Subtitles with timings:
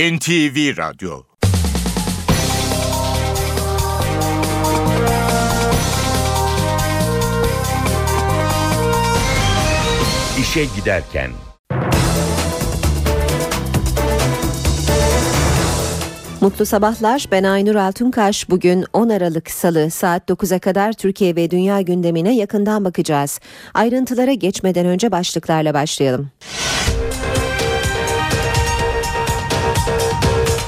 [0.00, 1.22] NTV Radyo
[10.40, 11.30] İşe Giderken
[16.40, 17.26] Mutlu sabahlar.
[17.32, 18.50] Ben Aynur Altunkaş.
[18.50, 23.40] Bugün 10 Aralık Salı saat 9'a kadar Türkiye ve dünya gündemine yakından bakacağız.
[23.74, 26.30] Ayrıntılara geçmeden önce başlıklarla başlayalım.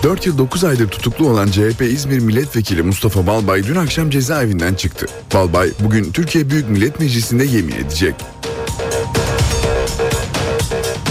[0.03, 5.07] 4 yıl 9 aydır tutuklu olan CHP İzmir Milletvekili Mustafa Balbay dün akşam cezaevinden çıktı.
[5.35, 8.15] Balbay bugün Türkiye Büyük Millet Meclisi'nde yemin edecek.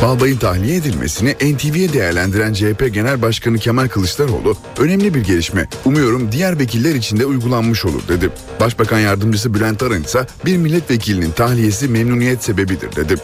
[0.01, 6.59] Balbay'ın tahliye edilmesini NTV'ye değerlendiren CHP Genel Başkanı Kemal Kılıçdaroğlu, önemli bir gelişme, umuyorum diğer
[6.59, 8.29] vekiller için de uygulanmış olur dedi.
[8.59, 13.15] Başbakan Yardımcısı Bülent Arın ise bir milletvekilinin tahliyesi memnuniyet sebebidir dedi.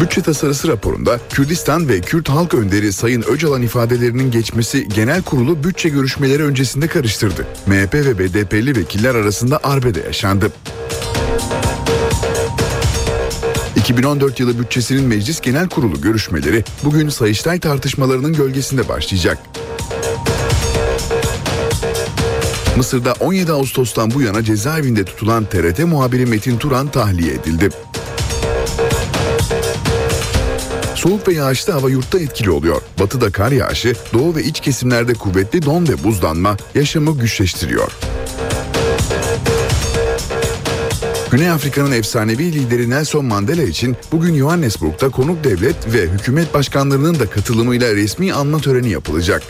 [0.00, 5.88] Bütçe tasarısı raporunda Kürdistan ve Kürt halk önderi Sayın Öcalan ifadelerinin geçmesi genel kurulu bütçe
[5.88, 7.46] görüşmeleri öncesinde karıştırdı.
[7.66, 10.52] MHP ve BDP'li vekiller arasında arbede yaşandı.
[13.76, 19.38] 2014 yılı bütçesinin Meclis Genel Kurulu görüşmeleri bugün Sayıştay tartışmalarının gölgesinde başlayacak.
[22.76, 27.68] Mısır'da 17 Ağustos'tan bu yana cezaevinde tutulan TRT muhabiri Metin Turan tahliye edildi.
[31.04, 32.82] Soğuk ve yağışlı hava yurtta etkili oluyor.
[33.00, 37.92] Batıda kar yağışı, doğu ve iç kesimlerde kuvvetli don ve buzlanma yaşamı güçleştiriyor.
[41.30, 47.30] Güney Afrika'nın efsanevi lideri Nelson Mandela için bugün Johannesburg'da konuk devlet ve hükümet başkanlarının da
[47.30, 49.42] katılımıyla resmi anma töreni yapılacak.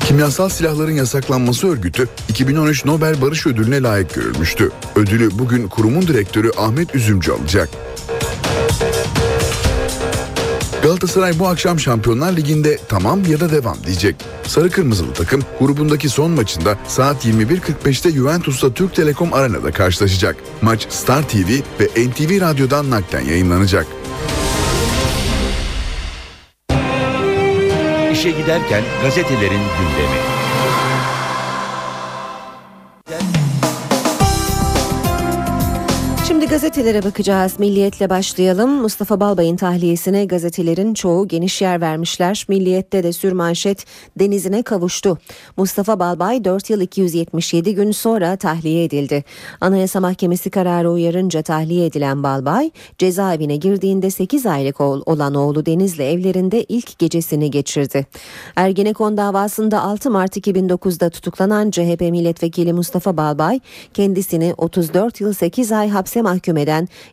[0.00, 4.70] Kimyasal silahların yasaklanması örgütü 2013 Nobel Barış Ödülü'ne layık görülmüştü.
[4.96, 7.68] Ödülü bugün kurumun direktörü Ahmet Üzümcü alacak.
[10.86, 14.16] Galatasaray bu akşam Şampiyonlar Ligi'nde tamam ya da devam diyecek.
[14.46, 20.36] Sarı Kırmızılı takım grubundaki son maçında saat 21.45'te Juventus'ta Türk Telekom Arena'da karşılaşacak.
[20.62, 21.50] Maç Star TV
[21.80, 23.86] ve NTV Radyo'dan naklen yayınlanacak.
[28.12, 30.45] İşe giderken gazetelerin gündemi.
[36.76, 37.58] Gazetelere bakacağız.
[37.58, 38.70] Milliyetle başlayalım.
[38.70, 42.44] Mustafa Balbay'ın tahliyesine gazetelerin çoğu geniş yer vermişler.
[42.48, 43.84] Milliyette de sürmanşet
[44.18, 45.18] denizine kavuştu.
[45.56, 49.24] Mustafa Balbay 4 yıl 277 gün sonra tahliye edildi.
[49.60, 56.64] Anayasa Mahkemesi kararı uyarınca tahliye edilen Balbay, cezaevine girdiğinde 8 aylık olan oğlu Deniz'le evlerinde
[56.64, 58.06] ilk gecesini geçirdi.
[58.56, 63.60] Ergenekon davasında 6 Mart 2009'da tutuklanan CHP milletvekili Mustafa Balbay,
[63.94, 66.65] kendisini 34 yıl 8 ay hapse mahkum eden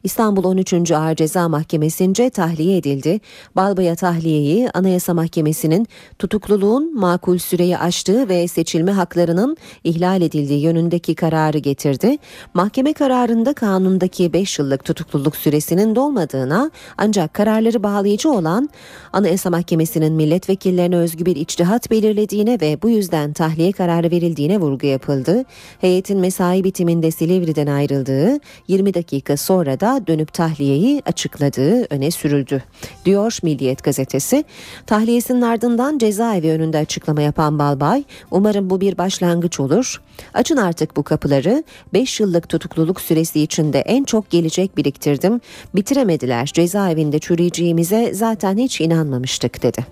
[0.03, 0.91] İstanbul 13.
[0.91, 3.19] Ağır Ceza Mahkemesi'nce tahliye edildi.
[3.55, 5.87] Balbaya tahliyeyi Anayasa Mahkemesi'nin
[6.19, 12.17] tutukluluğun makul süreyi aştığı ve seçilme haklarının ihlal edildiği yönündeki kararı getirdi.
[12.53, 18.69] Mahkeme kararında kanundaki 5 yıllık tutukluluk süresinin dolmadığına ancak kararları bağlayıcı olan
[19.13, 25.43] Anayasa Mahkemesi'nin milletvekillerine özgü bir içtihat belirlediğine ve bu yüzden tahliye kararı verildiğine vurgu yapıldı.
[25.81, 32.63] Heyetin mesai bitiminde Silivri'den ayrıldığı 20 dakika sonra da dönüp tahliyeyi açıkladığı öne sürüldü.
[33.05, 34.43] Diyor Milliyet gazetesi.
[34.87, 40.01] Tahliyesinin ardından cezaevi önünde açıklama yapan Balbay, umarım bu bir başlangıç olur.
[40.33, 41.63] Açın artık bu kapıları.
[41.93, 45.41] 5 yıllık tutukluluk süresi içinde en çok gelecek biriktirdim.
[45.75, 46.45] Bitiremediler.
[46.45, 49.85] Cezaevinde çürüyeceğimize zaten hiç inanmamıştık dedi.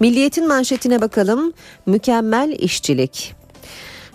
[0.00, 1.52] Milliyetin manşetine bakalım.
[1.86, 3.41] Mükemmel işçilik.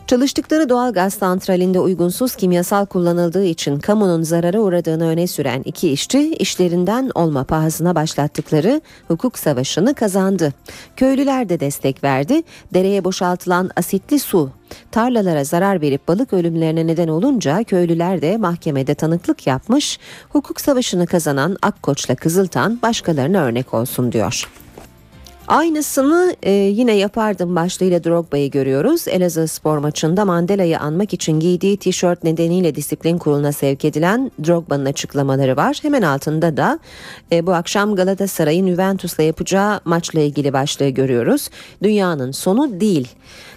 [0.07, 6.33] Çalıştıkları doğal gaz santralinde uygunsuz kimyasal kullanıldığı için kamunun zarara uğradığını öne süren iki işçi
[6.33, 10.53] işlerinden olma pahasına başlattıkları hukuk savaşını kazandı.
[10.95, 12.41] Köylüler de destek verdi.
[12.73, 14.49] Dereye boşaltılan asitli su
[14.91, 19.99] tarlalara zarar verip balık ölümlerine neden olunca köylüler de mahkemede tanıklık yapmış.
[20.29, 24.47] Hukuk savaşını kazanan Akkoç'la Kızıltan başkalarına örnek olsun diyor.
[25.47, 29.07] Aynısını e, yine yapardım başlığıyla Drogba'yı görüyoruz.
[29.07, 35.57] Elazığ spor maçında Mandela'yı anmak için giydiği tişört nedeniyle disiplin kuruluna sevk edilen Drogba'nın açıklamaları
[35.57, 35.79] var.
[35.81, 36.79] Hemen altında da
[37.31, 41.49] e, bu akşam Galatasaray'ın Juventus'la yapacağı maçla ilgili başlığı görüyoruz.
[41.83, 43.07] Dünyanın sonu değil.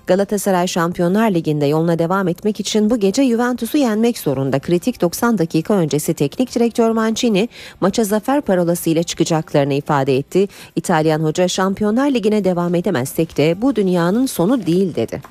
[0.06, 4.58] Galatasaray Şampiyonlar Ligi'nde yoluna devam etmek için bu gece Juventus'u yenmek zorunda.
[4.58, 7.48] Kritik 90 dakika öncesi teknik direktör Mancini
[7.80, 10.48] maça zafer parolası ile çıkacaklarını ifade etti.
[10.76, 15.22] İtalyan hoca Şampiyonlar Ligi'ne devam edemezsek de bu dünyanın sonu değil dedi.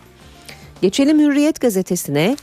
[0.81, 2.37] Geçelim Hürriyet gazetesine.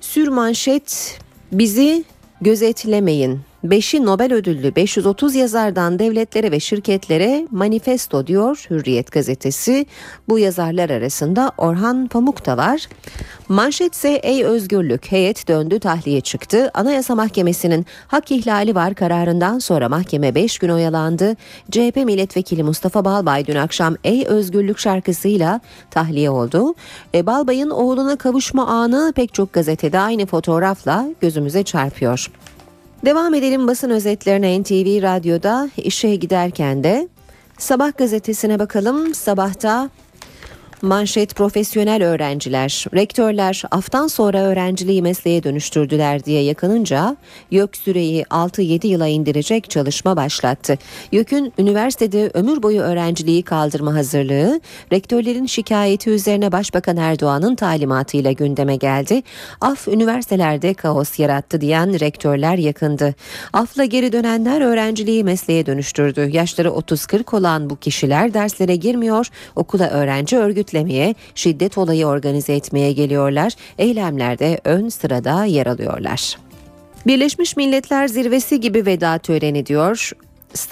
[0.00, 1.18] Sür manşet
[1.52, 2.04] bizi
[2.40, 9.86] gözetlemeyin Beşi Nobel ödüllü 530 yazardan devletlere ve şirketlere manifesto diyor Hürriyet gazetesi.
[10.28, 12.88] Bu yazarlar arasında Orhan Pamuk da var.
[13.48, 16.70] Manşetse ey özgürlük heyet döndü tahliye çıktı.
[16.74, 21.36] Anayasa Mahkemesi'nin hak ihlali var kararından sonra mahkeme 5 gün oyalandı.
[21.70, 25.60] CHP milletvekili Mustafa Balbay dün akşam ey özgürlük şarkısıyla
[25.90, 26.74] tahliye oldu.
[27.14, 32.30] E, Balbay'ın oğluna kavuşma anı pek çok gazetede aynı fotoğrafla gözümüze çarpıyor.
[33.04, 37.08] Devam edelim basın özetlerine NTV Radyo'da işe giderken de
[37.58, 39.14] Sabah gazetesine bakalım.
[39.14, 39.90] Sabahta
[40.82, 47.16] Manşet profesyonel öğrenciler, rektörler aftan sonra öğrenciliği mesleğe dönüştürdüler diye yakınınca
[47.50, 50.78] YÖK süreyi 6-7 yıla indirecek çalışma başlattı.
[51.12, 54.60] YÖK'ün üniversitede ömür boyu öğrenciliği kaldırma hazırlığı,
[54.92, 59.22] rektörlerin şikayeti üzerine Başbakan Erdoğan'ın talimatıyla gündeme geldi.
[59.60, 63.14] Af üniversitelerde kaos yarattı diyen rektörler yakındı.
[63.52, 66.28] Afla geri dönenler öğrenciliği mesleğe dönüştürdü.
[66.32, 69.26] Yaşları 30-40 olan bu kişiler derslere girmiyor,
[69.56, 73.52] okula öğrenci örgüt örgütlemeye, şiddet olayı organize etmeye geliyorlar.
[73.78, 76.38] Eylemlerde ön sırada yer alıyorlar.
[77.06, 80.10] Birleşmiş Milletler Zirvesi gibi veda töreni diyor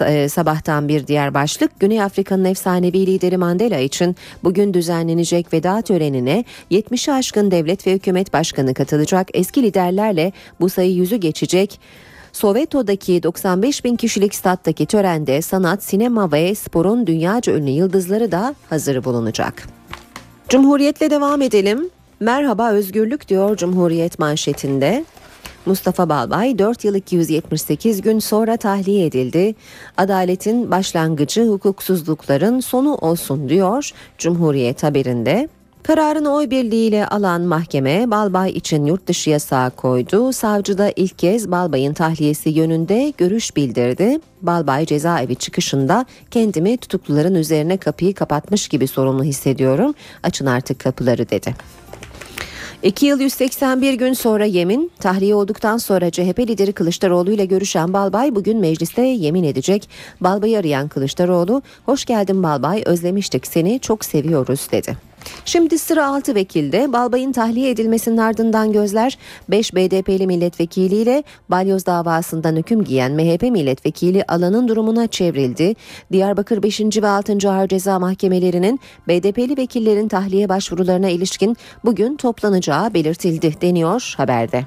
[0.00, 6.44] e, sabahtan bir diğer başlık Güney Afrika'nın efsanevi lideri Mandela için bugün düzenlenecek veda törenine
[6.70, 11.80] 70'i aşkın devlet ve hükümet başkanı katılacak eski liderlerle bu sayı yüzü geçecek.
[12.32, 19.04] Soveto'daki 95 bin kişilik stat'taki törende sanat, sinema ve sporun dünyaca ünlü yıldızları da hazır
[19.04, 19.77] bulunacak.
[20.48, 21.90] Cumhuriyetle devam edelim.
[22.20, 25.04] Merhaba özgürlük diyor Cumhuriyet manşetinde.
[25.66, 29.54] Mustafa Balbay 4 yıl 278 gün sonra tahliye edildi.
[29.96, 35.48] Adaletin başlangıcı hukuksuzlukların sonu olsun diyor Cumhuriyet haberinde.
[35.82, 40.32] Kararını oy birliğiyle alan mahkeme Balbay için yurt dışı yasağı koydu.
[40.32, 44.18] Savcı da ilk kez Balbay'ın tahliyesi yönünde görüş bildirdi.
[44.42, 49.94] Balbay cezaevi çıkışında kendimi tutukluların üzerine kapıyı kapatmış gibi sorumlu hissediyorum.
[50.22, 51.54] Açın artık kapıları dedi.
[52.82, 58.34] 2 yıl 181 gün sonra yemin, tahliye olduktan sonra CHP lideri Kılıçdaroğlu ile görüşen Balbay
[58.34, 59.88] bugün mecliste yemin edecek.
[60.20, 65.07] Balbay'ı arayan Kılıçdaroğlu, hoş geldin Balbay özlemiştik seni çok seviyoruz dedi.
[65.44, 69.18] Şimdi sıra 6 vekilde Balbay'ın tahliye edilmesinin ardından gözler
[69.48, 75.74] 5 BDP'li milletvekiliyle balyoz davasından hüküm giyen MHP milletvekili alanın durumuna çevrildi.
[76.12, 76.80] Diyarbakır 5.
[76.80, 77.50] ve 6.
[77.50, 84.64] Ağır Ceza Mahkemelerinin BDP'li vekillerin tahliye başvurularına ilişkin bugün toplanacağı belirtildi deniyor haberde.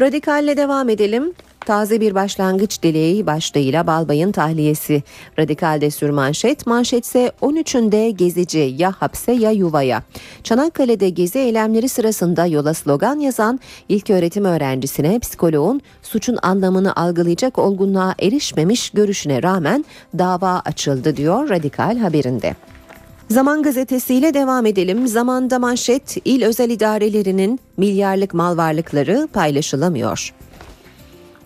[0.00, 1.32] Radikalle devam edelim.
[1.66, 5.02] Taze bir başlangıç dileği başlığıyla Balbay'ın tahliyesi.
[5.38, 10.02] Radikalde sür manşet, manşetse 13'ünde gezici ya hapse ya yuvaya.
[10.44, 18.14] Çanakkale'de gezi eylemleri sırasında yola slogan yazan ilk öğretim öğrencisine psikoloğun suçun anlamını algılayacak olgunluğa
[18.18, 19.84] erişmemiş görüşüne rağmen
[20.18, 22.54] dava açıldı diyor Radikal haberinde.
[23.30, 25.06] Zaman gazetesiyle devam edelim.
[25.06, 30.32] Zamanda manşet il özel idarelerinin milyarlık mal varlıkları paylaşılamıyor.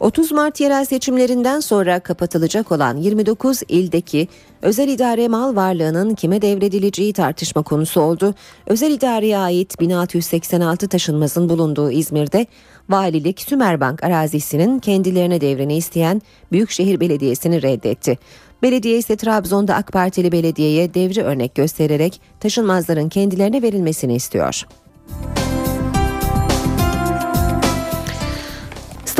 [0.00, 4.28] 30 Mart yerel seçimlerinden sonra kapatılacak olan 29 ildeki
[4.62, 8.34] özel idare mal varlığının kime devredileceği tartışma konusu oldu.
[8.66, 12.46] Özel idareye ait 1686 taşınmazın bulunduğu İzmir'de
[12.88, 16.22] valilik Sümerbank arazisinin kendilerine devreni isteyen
[16.52, 18.18] Büyükşehir Belediyesi'ni reddetti.
[18.62, 24.66] Belediye ise Trabzon'da AK Partili belediyeye devri örnek göstererek taşınmazların kendilerine verilmesini istiyor.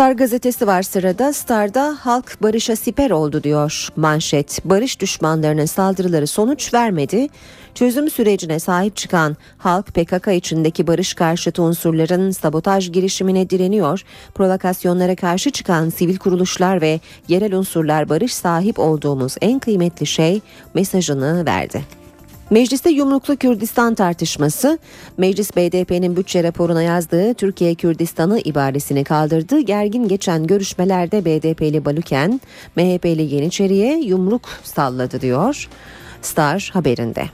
[0.00, 1.33] Star gazetesi var sırada.
[1.33, 4.61] Star'da halk barışa siper oldu diyor manşet.
[4.64, 7.28] Barış düşmanlarının saldırıları sonuç vermedi.
[7.75, 14.04] Çözüm sürecine sahip çıkan halk PKK içindeki barış karşıtı unsurların sabotaj girişimine direniyor.
[14.35, 20.40] Provokasyonlara karşı çıkan sivil kuruluşlar ve yerel unsurlar barış sahip olduğumuz en kıymetli şey
[20.75, 22.00] mesajını verdi.
[22.50, 24.78] Mecliste yumruklu Kürdistan tartışması,
[25.16, 29.61] meclis BDP'nin bütçe raporuna yazdığı Türkiye Kürdistan'ı ibaresini kaldırdı.
[29.61, 32.40] Gergin geçen görüşmelerde BDP'li Baluken,
[32.76, 35.69] MHP'li Yeniçeri'ye yumruk salladı diyor
[36.23, 37.25] Star haberinde.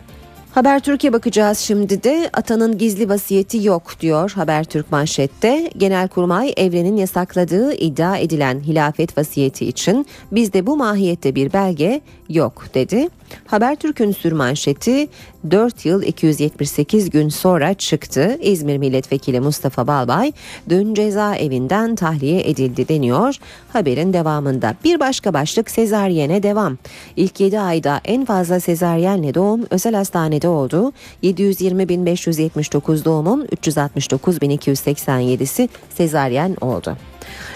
[0.57, 5.71] Haber Türkiye bakacağız şimdi de Atan'ın gizli vasiyeti yok diyor Habertürk manşette.
[5.77, 13.09] Genelkurmay evrenin yasakladığı iddia edilen hilafet vasiyeti için bizde bu mahiyette bir belge yok dedi.
[13.47, 15.09] Habertürk'ün sürmanşeti
[15.51, 18.39] 4 yıl 278 gün sonra çıktı.
[18.41, 20.33] İzmir Milletvekili Mustafa Balbay
[20.69, 23.37] dün cezaevinden tahliye edildi deniyor.
[23.73, 26.79] Haberin devamında bir başka başlık sezaryene devam.
[27.17, 30.93] İlk 7 ayda en fazla sezaryenle doğum özel hastanede oldu.
[31.23, 36.97] 720.579 doğumun 369.287'si sezaryen oldu.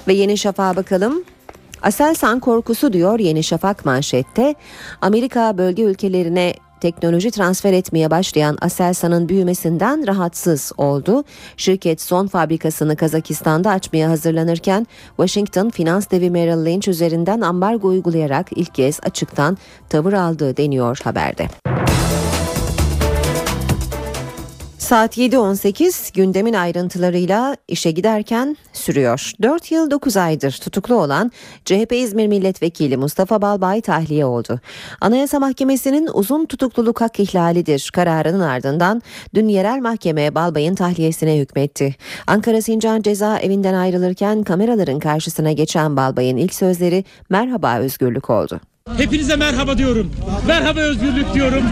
[0.08, 1.24] Ve Yeni Şafak'a bakalım.
[1.82, 4.54] Aselsan korkusu diyor Yeni Şafak manşette.
[5.00, 11.24] Amerika bölge ülkelerine teknoloji transfer etmeye başlayan Aselsan'ın büyümesinden rahatsız oldu.
[11.56, 18.74] Şirket son fabrikasını Kazakistan'da açmaya hazırlanırken Washington finans devi Merrill Lynch üzerinden ambargo uygulayarak ilk
[18.74, 19.58] kez açıktan
[19.88, 21.48] tavır aldığı deniyor haberde.
[24.90, 29.32] Saat 7.18 gündemin ayrıntılarıyla işe giderken sürüyor.
[29.42, 31.32] 4 yıl 9 aydır tutuklu olan
[31.64, 34.60] CHP İzmir Milletvekili Mustafa Balbay tahliye oldu.
[35.00, 39.02] Anayasa Mahkemesi'nin uzun tutukluluk hak ihlalidir kararının ardından
[39.34, 41.96] dün yerel mahkeme Balbay'ın tahliyesine hükmetti.
[42.26, 48.60] Ankara Sincan Ceza Evinden ayrılırken kameraların karşısına geçen Balbay'ın ilk sözleri merhaba özgürlük oldu.
[48.96, 50.10] Hepinize merhaba diyorum.
[50.46, 51.64] Merhaba özgürlük diyorum.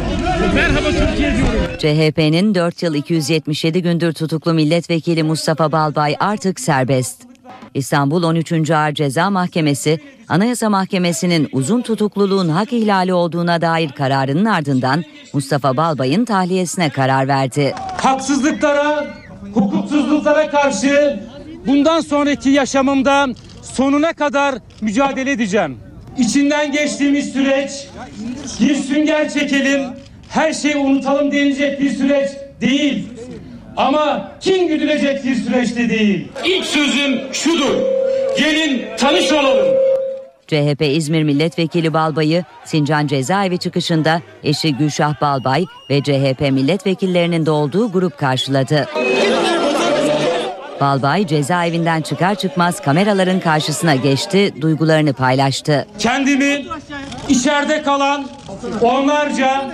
[0.55, 1.79] Merhaba Türkiye diyorum.
[1.79, 7.23] CHP'nin 4 yıl 277 gündür tutuklu milletvekili Mustafa Balbay artık serbest.
[7.75, 8.71] İstanbul 13.
[8.71, 16.25] Ağır Ceza Mahkemesi, Anayasa Mahkemesi'nin uzun tutukluluğun hak ihlali olduğuna dair kararının ardından Mustafa Balbay'ın
[16.25, 17.75] tahliyesine karar verdi.
[17.97, 19.07] Haksızlıklara,
[19.55, 21.21] hukuksuzluklara karşı
[21.67, 23.27] bundan sonraki yaşamımda
[23.63, 25.88] sonuna kadar mücadele edeceğim.
[26.19, 27.71] İçinden geçtiğimiz süreç
[28.61, 29.83] bir sünger çekelim,
[30.29, 33.09] her şeyi unutalım denilecek bir süreç değil.
[33.77, 36.29] Ama kim güdülecek bir süreçte değil.
[36.45, 37.75] İlk sözüm şudur.
[38.39, 39.67] Gelin tanış olalım.
[40.47, 47.93] CHP İzmir Milletvekili Balbay'ı Sincan Cezaevi çıkışında eşi Gülşah Balbay ve CHP milletvekillerinin de olduğu
[47.93, 48.89] grup karşıladı.
[50.81, 55.87] Balbay cezaevinden çıkar çıkmaz kameraların karşısına geçti, duygularını paylaştı.
[55.99, 56.65] Kendimi
[57.29, 58.27] içeride kalan
[58.81, 59.71] onlarca,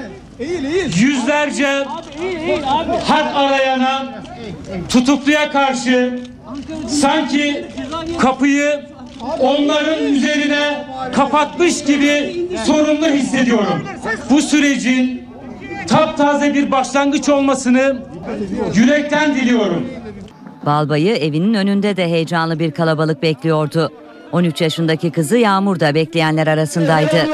[0.96, 1.84] yüzlerce
[3.08, 4.06] hak arayana,
[4.88, 6.20] tutukluya karşı
[6.88, 7.66] sanki
[8.18, 8.84] kapıyı
[9.40, 10.84] onların üzerine
[11.14, 13.84] kapatmış gibi sorumlu hissediyorum.
[14.30, 15.28] Bu sürecin
[15.87, 17.96] taptaze bir başlangıç olmasını
[18.75, 19.88] yürekten diliyorum.
[20.66, 23.92] Balbay'ı evinin önünde de heyecanlı bir kalabalık bekliyordu.
[24.33, 27.28] 13 yaşındaki kızı Yağmur da bekleyenler arasındaydı.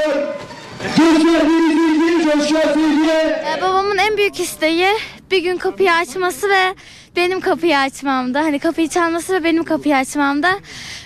[3.57, 4.87] Ee, babamın en büyük isteği
[5.31, 6.75] bir gün kapıyı açması ve
[7.15, 8.39] benim kapıyı açmamda.
[8.39, 10.51] Hani kapıyı çalması ve benim kapıyı açmamda.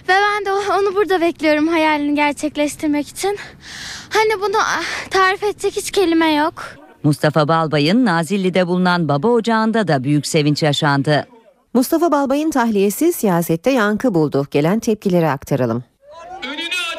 [0.09, 3.37] Ve ben de onu burada bekliyorum hayalini gerçekleştirmek için.
[4.09, 6.63] Hani bunu ah, tarif edecek hiç kelime yok.
[7.03, 11.27] Mustafa Balbay'ın Nazilli'de bulunan baba ocağında da büyük sevinç yaşandı.
[11.75, 14.45] Mustafa Balbay'ın tahliyesi siyasette yankı buldu.
[14.51, 15.83] Gelen tepkileri aktaralım.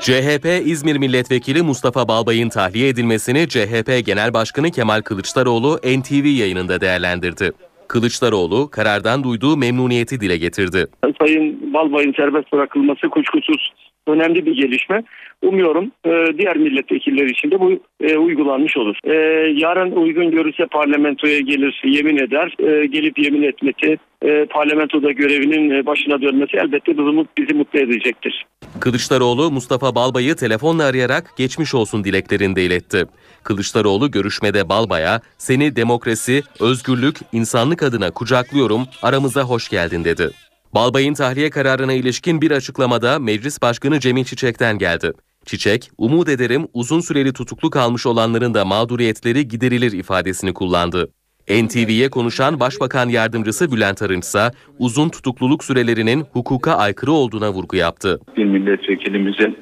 [0.00, 7.52] CHP İzmir Milletvekili Mustafa Balbay'ın tahliye edilmesini CHP Genel Başkanı Kemal Kılıçdaroğlu NTV yayınında değerlendirdi.
[7.88, 10.87] Kılıçdaroğlu karardan duyduğu memnuniyeti dile getirdi.
[11.18, 13.73] Sayın Balbay'ın serbest bırakılması kuşkusuz
[14.07, 15.03] önemli bir gelişme.
[15.43, 18.97] Umuyorum e, diğer milletvekilleri için de bu e, uygulanmış olur.
[19.05, 19.15] E,
[19.51, 22.55] yarın uygun görürse parlamentoya gelir, yemin eder.
[22.59, 28.47] E, gelip yemin etmesi, e, parlamentoda görevinin e, başına dönmesi elbette bizi, bizi mutlu edecektir.
[28.81, 33.05] Kılıçdaroğlu Mustafa Balbay'ı telefonla arayarak geçmiş olsun dileklerini de iletti.
[33.45, 40.31] Kılıçdaroğlu görüşmede Balbay'a seni demokrasi, özgürlük, insanlık adına kucaklıyorum, aramıza hoş geldin dedi.
[40.76, 45.12] Balbay'ın tahliye kararına ilişkin bir açıklamada Meclis Başkanı Cemil Çiçek'ten geldi.
[45.45, 51.09] Çiçek, umut ederim uzun süreli tutuklu kalmış olanların da mağduriyetleri giderilir ifadesini kullandı.
[51.49, 58.21] NTV'ye konuşan Başbakan Yardımcısı Bülent Arınç ise uzun tutukluluk sürelerinin hukuka aykırı olduğuna vurgu yaptı.
[58.37, 59.56] Bir milletvekilimizin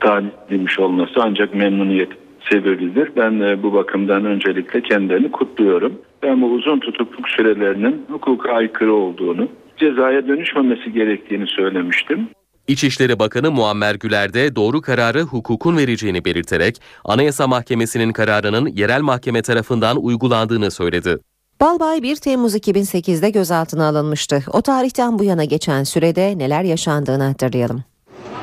[0.00, 2.10] talim edilmiş olması ancak memnuniyet
[2.50, 3.12] sebebidir.
[3.16, 5.92] Ben e, bu bakımdan öncelikle kendilerini kutluyorum.
[6.22, 9.48] Ben bu uzun tutukluk sürelerinin hukuka aykırı olduğunu,
[9.80, 12.28] cezaya dönüşmemesi gerektiğini söylemiştim.
[12.68, 19.42] İçişleri Bakanı Muammer Güler de doğru kararı hukukun vereceğini belirterek Anayasa Mahkemesi'nin kararının yerel mahkeme
[19.42, 21.18] tarafından uygulandığını söyledi.
[21.60, 24.42] Balbay 1 Temmuz 2008'de gözaltına alınmıştı.
[24.52, 27.84] O tarihten bu yana geçen sürede neler yaşandığını hatırlayalım.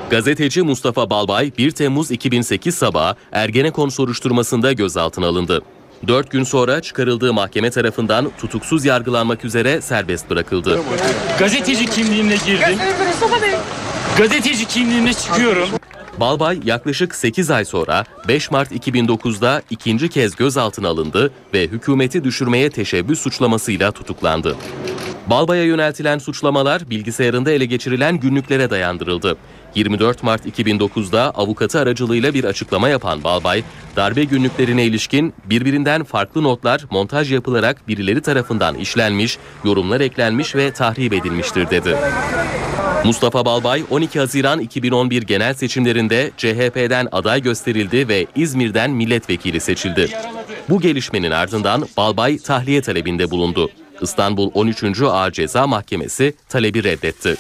[0.10, 5.62] Gazeteci Mustafa Balbay 1 Temmuz 2008 sabahı Ergenekon soruşturmasında gözaltına alındı.
[6.08, 10.80] 4 gün sonra çıkarıldığı mahkeme tarafından tutuksuz yargılanmak üzere serbest bırakıldı.
[11.40, 12.80] Gazeteci kimliğimle girdim.
[14.18, 15.70] Gazeteci kimliğimle çıkıyorum.
[16.20, 22.70] Balbay yaklaşık 8 ay sonra 5 Mart 2009'da ikinci kez gözaltına alındı ve hükümeti düşürmeye
[22.70, 24.56] teşebbüs suçlamasıyla tutuklandı.
[25.28, 29.38] Balbay'a yöneltilen suçlamalar bilgisayarında ele geçirilen günlüklere dayandırıldı.
[29.78, 33.64] 24 Mart 2009'da avukatı aracılığıyla bir açıklama yapan Balbay,
[33.96, 41.14] darbe günlüklerine ilişkin birbirinden farklı notlar montaj yapılarak birileri tarafından işlenmiş, yorumlar eklenmiş ve tahrip
[41.14, 41.98] edilmiştir dedi.
[43.06, 50.10] Mustafa Balbay 12 Haziran 2011 genel seçimlerinde CHP'den aday gösterildi ve İzmir'den milletvekili seçildi.
[50.70, 53.70] Bu gelişmenin ardından Balbay tahliye talebinde bulundu.
[54.02, 55.02] İstanbul 13.
[55.02, 57.38] Ağır Ceza Mahkemesi talebi reddetti.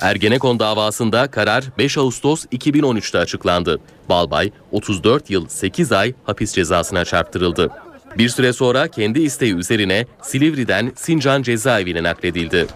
[0.00, 3.80] Ergenekon davasında karar 5 Ağustos 2013'te açıklandı.
[4.08, 7.70] Balbay 34 yıl 8 ay hapis cezasına çarptırıldı.
[8.18, 12.66] Bir süre sonra kendi isteği üzerine Silivri'den Sincan cezaevine nakledildi.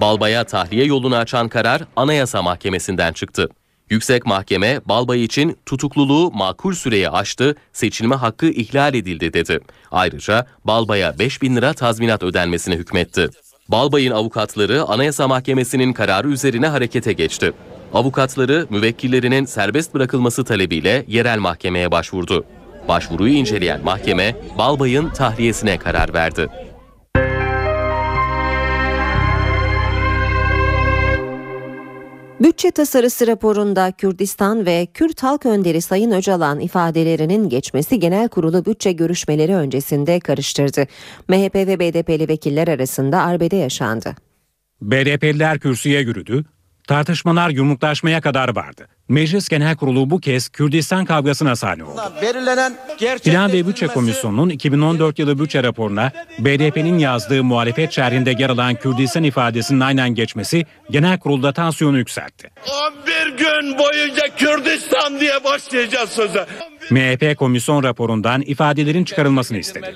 [0.00, 3.48] Balbay'a tahliye yolunu açan karar Anayasa Mahkemesi'nden çıktı.
[3.90, 9.60] Yüksek Mahkeme Balbay için tutukluluğu makul süreyi aştı, seçilme hakkı ihlal edildi dedi.
[9.90, 13.30] Ayrıca Balbay'a 5 bin lira tazminat ödenmesine hükmetti.
[13.68, 17.52] Balbay'ın avukatları Anayasa Mahkemesi'nin kararı üzerine harekete geçti.
[17.94, 22.44] Avukatları müvekkillerinin serbest bırakılması talebiyle yerel mahkemeye başvurdu.
[22.88, 26.48] Başvuruyu inceleyen mahkeme Balbay'ın tahliyesine karar verdi.
[32.42, 38.92] Bütçe tasarısı raporunda Kürdistan ve Kürt halk önderi Sayın Öcalan ifadelerinin geçmesi genel kurulu bütçe
[38.92, 40.86] görüşmeleri öncesinde karıştırdı.
[41.28, 44.14] MHP ve BDP'li vekiller arasında arbede yaşandı.
[44.80, 46.44] BDP'liler kürsüye yürüdü,
[46.88, 48.88] tartışmalar yumruklaşmaya kadar vardı.
[49.08, 52.00] Meclis Genel Kurulu bu kez Kürdistan kavgasına sahne oldu.
[52.22, 52.76] Verilen
[53.24, 59.22] Plan ve Bütçe Komisyonu'nun 2014 yılı bütçe raporuna BDP'nin yazdığı muhalefet şerhinde yer alan Kürdistan
[59.22, 62.50] ifadesinin aynen geçmesi genel kurulda tansiyonu yükseltti.
[63.26, 66.46] 11 gün boyunca Kürdistan diye başlayacağız söze.
[66.90, 69.94] MHP komisyon raporundan ifadelerin çıkarılmasını istedi.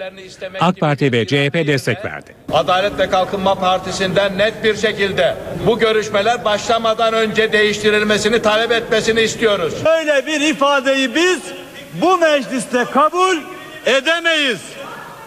[0.61, 2.35] AK Parti ve CHP destek verdi.
[2.53, 9.75] Adalet ve Kalkınma Partisi'nden net bir şekilde bu görüşmeler başlamadan önce değiştirilmesini talep etmesini istiyoruz.
[9.85, 11.41] Böyle bir ifadeyi biz
[11.95, 13.37] bu mecliste kabul
[13.87, 14.61] edemeyiz.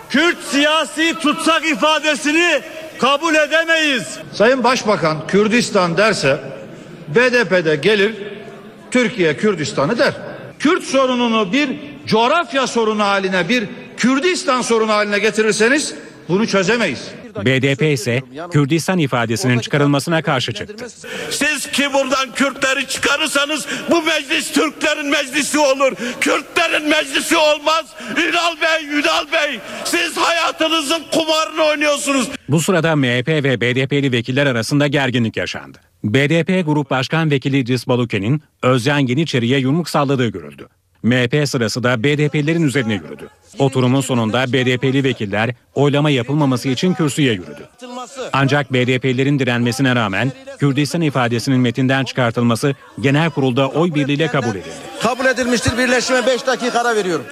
[0.10, 2.62] Kürt siyasi tutsak ifadesini
[3.00, 4.20] kabul edemeyiz.
[4.34, 6.39] Sayın Başbakan Kürdistan derse
[7.08, 8.16] BDP'de gelir
[8.92, 10.13] Türkiye Kürdistan'ı der.
[10.60, 11.70] Kürt sorununu bir
[12.06, 13.66] coğrafya sorunu haline bir
[13.98, 15.95] Kürdistan sorunu haline getirirseniz
[16.30, 17.08] bunu çözemeyiz.
[17.45, 20.88] BDP ise Kürdistan ifadesinin çıkarılmasına karşı çıktı.
[21.32, 25.91] Siz ki buradan Kürtleri çıkarırsanız bu meclis Türklerin meclisi olur.
[26.22, 27.86] Kürtlerin meclisi olmaz.
[28.17, 32.28] Ünal Bey, Ünal Bey siz hayatınızın kumarını oynuyorsunuz.
[32.50, 35.88] Bu sırada MHP ve BDP'li vekiller arasında gerginlik yaşandı.
[36.03, 40.67] BDP Grup Başkan Vekili İdris Baluke'nin Özcan Yeniçeri'ye yumruk salladığı görüldü.
[41.03, 43.29] MHP sırası da BDP'lilerin üzerine yürüdü.
[43.59, 47.67] Oturumun sonunda BDP'li vekiller oylama yapılmaması için kürsüye yürüdü.
[48.33, 54.69] Ancak BDP'lilerin direnmesine rağmen Kürdistan ifadesinin metinden çıkartılması genel kurulda oy birliğiyle kabul edildi.
[55.01, 55.77] Kabul edilmiştir.
[55.77, 57.25] Birleşime 5 dakika ara veriyorum.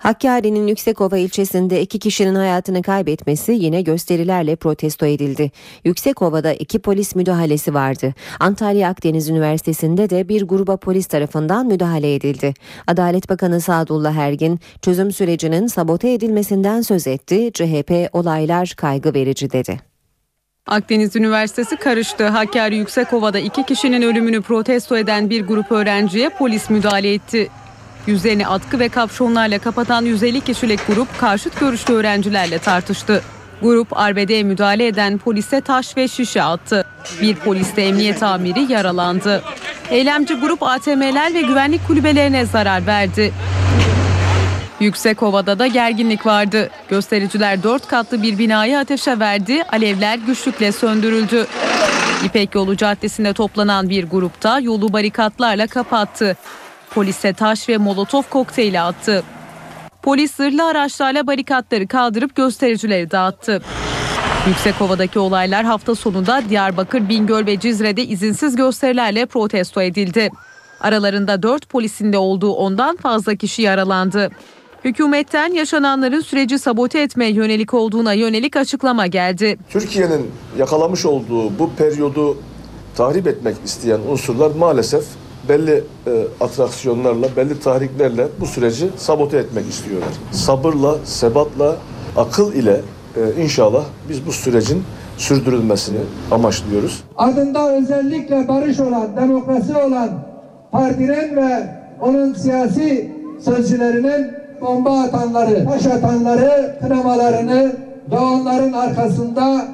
[0.00, 5.50] Hakkari'nin Yüksekova ilçesinde iki kişinin hayatını kaybetmesi yine gösterilerle protesto edildi.
[5.84, 8.14] Yüksekova'da iki polis müdahalesi vardı.
[8.40, 12.54] Antalya Akdeniz Üniversitesi'nde de bir gruba polis tarafından müdahale edildi.
[12.86, 17.50] Adalet Bakanı Sadullah Ergin çözüm sürecinin sabote edilmesinden söz etti.
[17.54, 19.80] CHP olaylar kaygı verici dedi.
[20.66, 22.28] Akdeniz Üniversitesi karıştı.
[22.28, 27.50] Hakkari Yüksekova'da iki kişinin ölümünü protesto eden bir grup öğrenciye polis müdahale etti.
[28.06, 33.22] Yüzlerini atkı ve kapşonlarla kapatan 150 kişilik grup karşıt görüşlü öğrencilerle tartıştı.
[33.62, 36.84] Grup arbedeye müdahale eden polise taş ve şişe attı.
[37.20, 39.42] Bir polis de emniyet amiri yaralandı.
[39.90, 43.32] Eylemci grup ATM'ler ve güvenlik kulübelerine zarar verdi.
[44.80, 46.70] Yüksekova'da da gerginlik vardı.
[46.88, 49.62] Göstericiler dört katlı bir binayı ateşe verdi.
[49.72, 51.46] Alevler güçlükle söndürüldü.
[52.24, 56.36] İpek Yolu Caddesi'nde toplanan bir grupta yolu barikatlarla kapattı.
[56.94, 59.22] Polise taş ve molotof kokteyli attı.
[60.02, 63.62] Polis zırhlı araçlarla barikatları kaldırıp göstericileri dağıttı.
[64.48, 70.30] Yüksekova'daki olaylar hafta sonunda Diyarbakır, Bingöl ve Cizre'de izinsiz gösterilerle protesto edildi.
[70.80, 74.30] Aralarında 4 polisin de olduğu ondan fazla kişi yaralandı.
[74.84, 79.58] Hükümetten yaşananların süreci sabote etmeye yönelik olduğuna yönelik açıklama geldi.
[79.70, 82.36] Türkiye'nin yakalamış olduğu bu periyodu
[82.96, 85.04] tahrip etmek isteyen unsurlar maalesef
[85.50, 86.10] belli e,
[86.40, 90.08] atraksiyonlarla, belli tahriklerle bu süreci sabote etmek istiyorlar.
[90.32, 91.76] Sabırla, sebatla,
[92.16, 92.80] akıl ile
[93.16, 94.82] e, inşallah biz bu sürecin
[95.16, 95.98] sürdürülmesini
[96.30, 97.02] amaçlıyoruz.
[97.16, 100.10] Adında özellikle barış olan, demokrasi olan
[100.72, 103.12] partinin ve onun siyasi
[103.44, 104.26] sözcülerinin
[104.60, 107.72] bomba atanları, taş atanları, kınamalarını
[108.10, 109.64] ve onların arkasında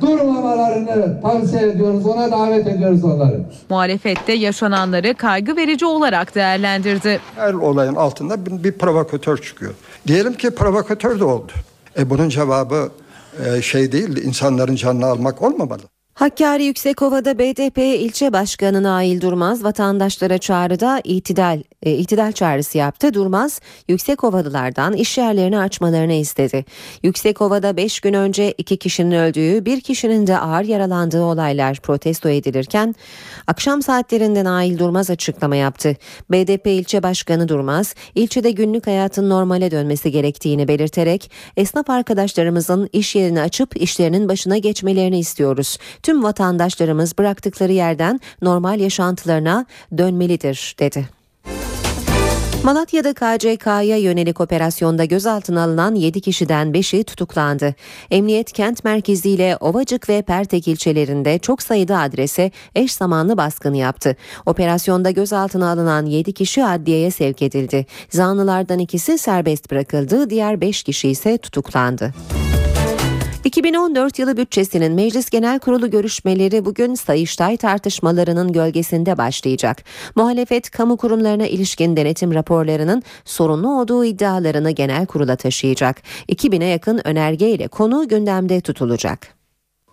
[0.00, 2.06] durmamalarını tavsiye ediyoruz.
[2.06, 3.40] Ona davet ediyoruz onları.
[3.70, 7.20] Muhalefette yaşananları kaygı verici olarak değerlendirdi.
[7.36, 9.74] Her olayın altında bir, bir provokatör çıkıyor.
[10.06, 11.52] Diyelim ki provokatör de oldu.
[11.98, 12.90] E bunun cevabı
[13.46, 15.82] e, şey değil, insanların canını almak olmamalı.
[16.14, 23.14] Hakkari Yüksekova'da BDP ilçe başkanı Nail Durmaz vatandaşlara çağrıda itidal, e, itidal çağrısı yaptı.
[23.14, 26.64] Durmaz Yüksekovalılardan iş yerlerini açmalarını istedi.
[27.02, 32.94] Yüksekova'da 5 gün önce iki kişinin öldüğü bir kişinin de ağır yaralandığı olaylar protesto edilirken
[33.46, 35.96] akşam saatlerinde Nail Durmaz açıklama yaptı.
[36.30, 43.40] BDP ilçe başkanı Durmaz ilçede günlük hayatın normale dönmesi gerektiğini belirterek esnaf arkadaşlarımızın iş yerini
[43.40, 49.66] açıp işlerinin başına geçmelerini istiyoruz tüm vatandaşlarımız bıraktıkları yerden normal yaşantılarına
[49.98, 51.08] dönmelidir dedi.
[52.64, 57.74] Malatya'da KCK'ya yönelik operasyonda gözaltına alınan 7 kişiden 5'i tutuklandı.
[58.10, 64.16] Emniyet kent merkeziyle Ovacık ve Pertek ilçelerinde çok sayıda adrese eş zamanlı baskını yaptı.
[64.46, 67.86] Operasyonda gözaltına alınan 7 kişi adliyeye sevk edildi.
[68.10, 72.14] Zanlılardan ikisi serbest bırakıldı, diğer 5 kişi ise tutuklandı.
[73.44, 79.84] 2014 yılı bütçesinin Meclis Genel Kurulu görüşmeleri bugün Sayıştay tartışmalarının gölgesinde başlayacak.
[80.16, 86.02] Muhalefet kamu kurumlarına ilişkin denetim raporlarının sorunlu olduğu iddialarını genel kurula taşıyacak.
[86.28, 89.34] 2000'e yakın önerge ile konu gündemde tutulacak.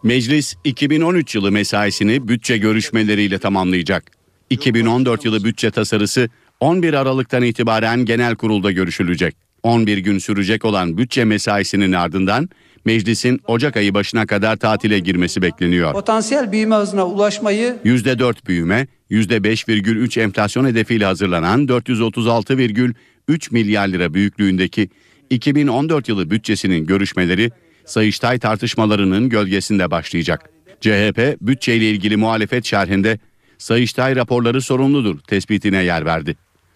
[0.04, 4.12] Meclis 2013 yılı mesaisini bütçe görüşmeleriyle tamamlayacak.
[4.50, 9.36] 2014 yılı bütçe tasarısı 11 Aralık'tan itibaren genel kurulda görüşülecek.
[9.64, 12.50] 11 gün sürecek olan bütçe mesaisinin ardından
[12.86, 15.94] meclisin Ocak ayı başına kadar tatile girmesi bekleniyor.
[15.94, 24.89] Potansiyel büyüme hızına ulaşmayı %4 büyüme, %5,3 enflasyon hedefiyle hazırlanan 436,3 milyar lira büyüklüğündeki
[25.30, 27.52] 2014 yılı bütçesinin görüşmeleri
[27.86, 30.50] Sayıştay tartışmalarının gölgesinde başlayacak.
[30.82, 33.20] CHP bütçeyle ilgili muhalefet şerhinde
[33.58, 36.36] Sayıştay raporları sorumludur tespitine yer verdi.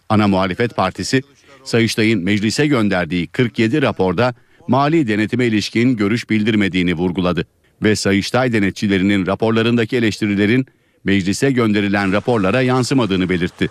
[0.10, 1.22] Ana muhalefet partisi
[1.64, 4.34] Sayıştay'ın meclise gönderdiği 47 raporda
[4.68, 7.46] mali denetime ilişkin görüş bildirmediğini vurguladı
[7.84, 10.66] ve Sayıştay denetçilerinin raporlarındaki eleştirilerin
[11.04, 13.70] meclise gönderilen raporlara yansımadığını belirtti.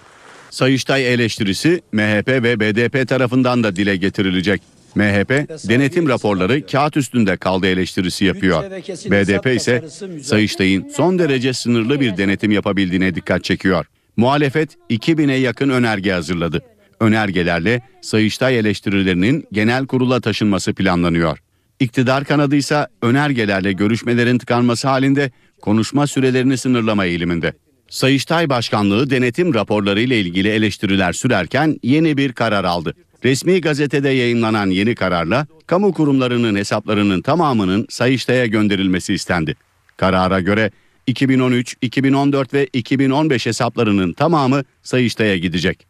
[0.51, 4.63] Sayıştay eleştirisi MHP ve BDP tarafından da dile getirilecek.
[4.95, 5.31] MHP
[5.69, 8.71] denetim raporları kağıt üstünde kaldı eleştirisi yapıyor.
[9.11, 9.85] BDP ise
[10.23, 13.87] Sayıştay'ın son derece sınırlı bir denetim yapabildiğine dikkat çekiyor.
[14.17, 16.74] Muhalefet 2000'e yakın önerge hazırladı
[17.05, 21.39] önergelerle Sayıştay eleştirilerinin genel kurula taşınması planlanıyor.
[21.81, 27.53] İktidar kanadı ise önergelerle görüşmelerin tıkanması halinde konuşma sürelerini sınırlama eğiliminde.
[27.89, 32.95] Sayıştay Başkanlığı denetim raporları ile ilgili eleştiriler sürerken yeni bir karar aldı.
[33.25, 39.57] Resmi gazetede yayınlanan yeni kararla kamu kurumlarının hesaplarının tamamının Sayıştay'a gönderilmesi istendi.
[39.97, 40.71] Karara göre
[41.07, 45.87] 2013, 2014 ve 2015 hesaplarının tamamı Sayıştay'a gidecek.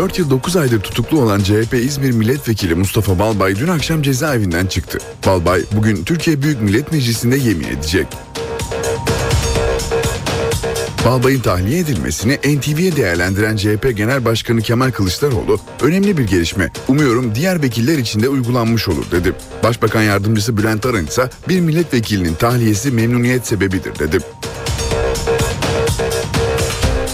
[0.00, 4.98] 4 yıl 9 aydır tutuklu olan CHP İzmir Milletvekili Mustafa Balbay dün akşam cezaevinden çıktı.
[5.26, 8.06] Balbay bugün Türkiye Büyük Millet Meclisi'nde yemin edecek.
[11.04, 16.72] Balbay'ın tahliye edilmesini NTV'ye değerlendiren CHP Genel Başkanı Kemal Kılıçdaroğlu önemli bir gelişme.
[16.88, 19.32] Umuyorum diğer vekiller için de uygulanmış olur dedi.
[19.62, 24.18] Başbakan Yardımcısı Bülent Arın ise bir milletvekilinin tahliyesi memnuniyet sebebidir dedi.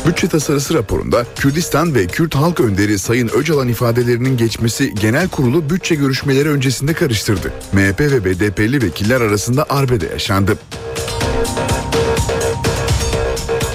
[0.07, 5.95] Bütçe tasarısı raporunda Kürdistan ve Kürt halk önderi Sayın Öcalan ifadelerinin geçmesi genel kurulu bütçe
[5.95, 7.53] görüşmeleri öncesinde karıştırdı.
[7.73, 10.59] MHP ve BDP'li vekiller arasında arbede yaşandı.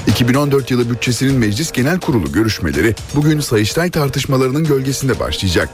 [0.07, 5.69] 2014 yılı bütçesinin Meclis Genel Kurulu görüşmeleri bugün Sayıştay tartışmalarının gölgesinde başlayacak.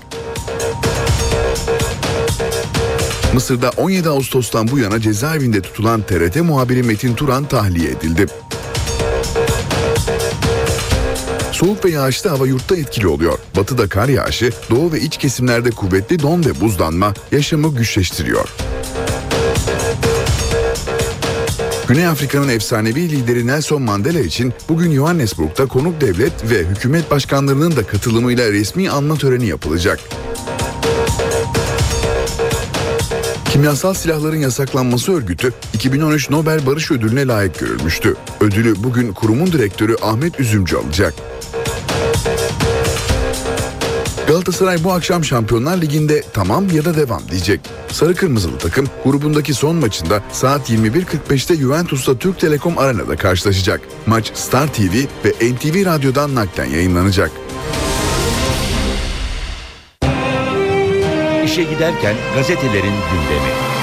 [3.34, 8.26] Mısır'da 17 Ağustos'tan bu yana cezaevinde tutulan TRT muhabiri Metin Turan tahliye edildi.
[11.58, 13.40] Soğuk ve yağışlı hava yurtta etkili oluyor.
[13.56, 18.50] Batıda kar yağışı, doğu ve iç kesimlerde kuvvetli don ve buzlanma yaşamı güçleştiriyor.
[21.88, 27.88] Güney Afrika'nın efsanevi lideri Nelson Mandela için bugün Johannesburg'da konuk devlet ve hükümet başkanlarının da
[27.88, 30.00] katılımıyla resmi anma töreni yapılacak.
[33.52, 38.16] Kimyasal silahların yasaklanması örgütü 2013 Nobel Barış Ödülü'ne layık görülmüştü.
[38.42, 41.14] Ödülü bugün kurumun direktörü Ahmet Üzümcü alacak.
[44.28, 47.60] Galatasaray bu akşam Şampiyonlar Ligi'nde tamam ya da devam diyecek.
[47.92, 53.82] Sarı Kırmızılı takım grubundaki son maçında saat 21.45'te Juventus'ta Türk Telekom Arena'da karşılaşacak.
[54.06, 57.32] Maç Star TV ve NTV Radyo'dan naklen yayınlanacak.
[61.46, 63.77] İşe giderken gazetelerin gündemi.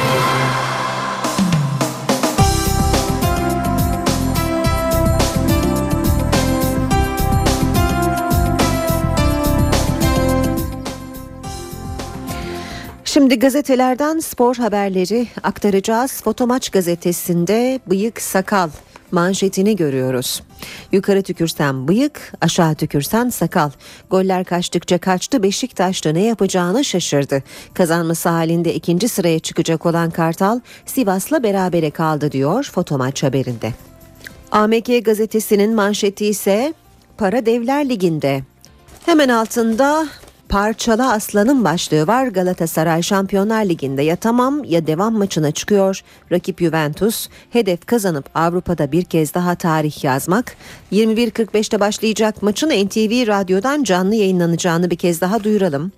[13.14, 16.22] Şimdi gazetelerden spor haberleri aktaracağız.
[16.22, 18.70] Fotomaç gazetesinde bıyık sakal
[19.10, 20.42] manşetini görüyoruz.
[20.92, 23.70] Yukarı tükürsen bıyık, aşağı tükürsen sakal.
[24.10, 27.42] Goller kaçtıkça kaçtı Beşiktaş'ta ne yapacağını şaşırdı.
[27.74, 33.72] Kazanması halinde ikinci sıraya çıkacak olan Kartal Sivas'la berabere kaldı diyor Fotomaç haberinde.
[34.52, 36.74] AMK gazetesinin manşeti ise
[37.18, 38.42] para devler liginde.
[39.06, 40.06] Hemen altında
[40.54, 42.26] Parçala Aslan'ın başlığı var.
[42.26, 46.00] Galatasaray Şampiyonlar Ligi'nde ya tamam ya devam maçına çıkıyor.
[46.32, 50.56] Rakip Juventus hedef kazanıp Avrupa'da bir kez daha tarih yazmak.
[50.92, 55.92] 21.45'te başlayacak maçın NTV Radyo'dan canlı yayınlanacağını bir kez daha duyuralım.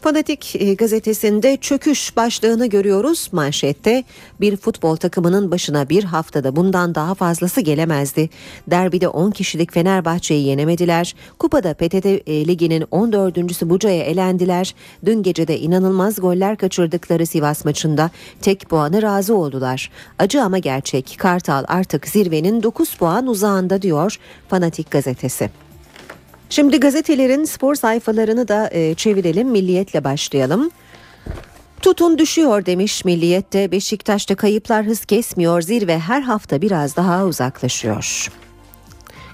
[0.00, 4.04] Fanatik e, gazetesinde çöküş başlığını görüyoruz manşette.
[4.40, 8.30] Bir futbol takımının başına bir haftada bundan daha fazlası gelemezdi.
[8.70, 11.14] Derbide 10 kişilik Fenerbahçe'yi yenemediler.
[11.38, 14.74] Kupada PTT e, Ligi'nin 14.sü Buca'ya elendiler.
[15.04, 18.10] Dün gece de inanılmaz goller kaçırdıkları Sivas maçında
[18.42, 19.90] tek puanı razı oldular.
[20.18, 21.16] Acı ama gerçek.
[21.18, 24.16] Kartal artık zirvenin 9 puan uzağında diyor
[24.48, 25.69] Fanatik gazetesi.
[26.50, 29.48] Şimdi gazetelerin spor sayfalarını da e, çevirelim.
[29.48, 30.70] Milliyetle başlayalım.
[31.82, 33.72] Tutun düşüyor demiş Milliyet'te.
[33.72, 35.62] Beşiktaş'ta kayıplar hız kesmiyor.
[35.62, 38.28] Zirve her hafta biraz daha uzaklaşıyor.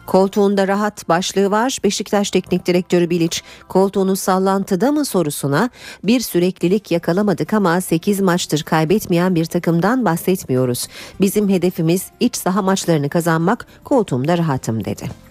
[0.07, 1.79] Koltuğunda rahat başlığı var.
[1.85, 5.71] Beşiktaş Teknik Direktörü Bilic koltuğunu sallantıda mı sorusuna
[6.05, 10.89] bir süreklilik yakalamadık ama 8 maçtır kaybetmeyen bir takımdan bahsetmiyoruz.
[11.21, 15.26] Bizim hedefimiz iç saha maçlarını kazanmak koltuğumda rahatım dedi.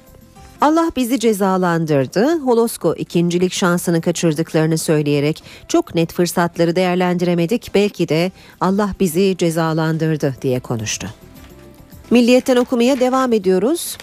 [0.65, 2.39] Allah bizi cezalandırdı.
[2.39, 7.71] Holosko ikincilik şansını kaçırdıklarını söyleyerek çok net fırsatları değerlendiremedik.
[7.75, 11.08] Belki de Allah bizi cezalandırdı diye konuştu.
[12.12, 13.97] Milliyetten okumaya devam ediyoruz.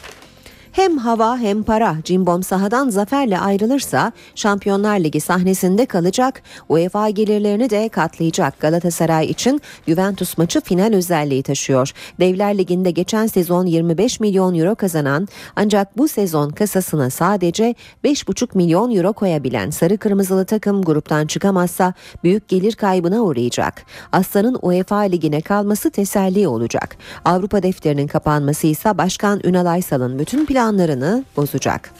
[0.72, 6.42] Hem hava hem para Cimbom sahadan zaferle ayrılırsa Şampiyonlar Ligi sahnesinde kalacak.
[6.68, 8.61] UEFA gelirlerini de katlayacak.
[8.61, 11.92] Galatasaray için Juventus maçı final özelliği taşıyor.
[12.20, 18.96] Devler Ligi'nde geçen sezon 25 milyon euro kazanan ancak bu sezon kasasına sadece 5,5 milyon
[18.96, 23.82] euro koyabilen sarı kırmızılı takım gruptan çıkamazsa büyük gelir kaybına uğrayacak.
[24.12, 26.96] Aslan'ın UEFA Ligi'ne kalması teselli olacak.
[27.24, 31.90] Avrupa defterinin kapanması ise Başkan Ünal Aysal'ın bütün plan planlarını bozacak.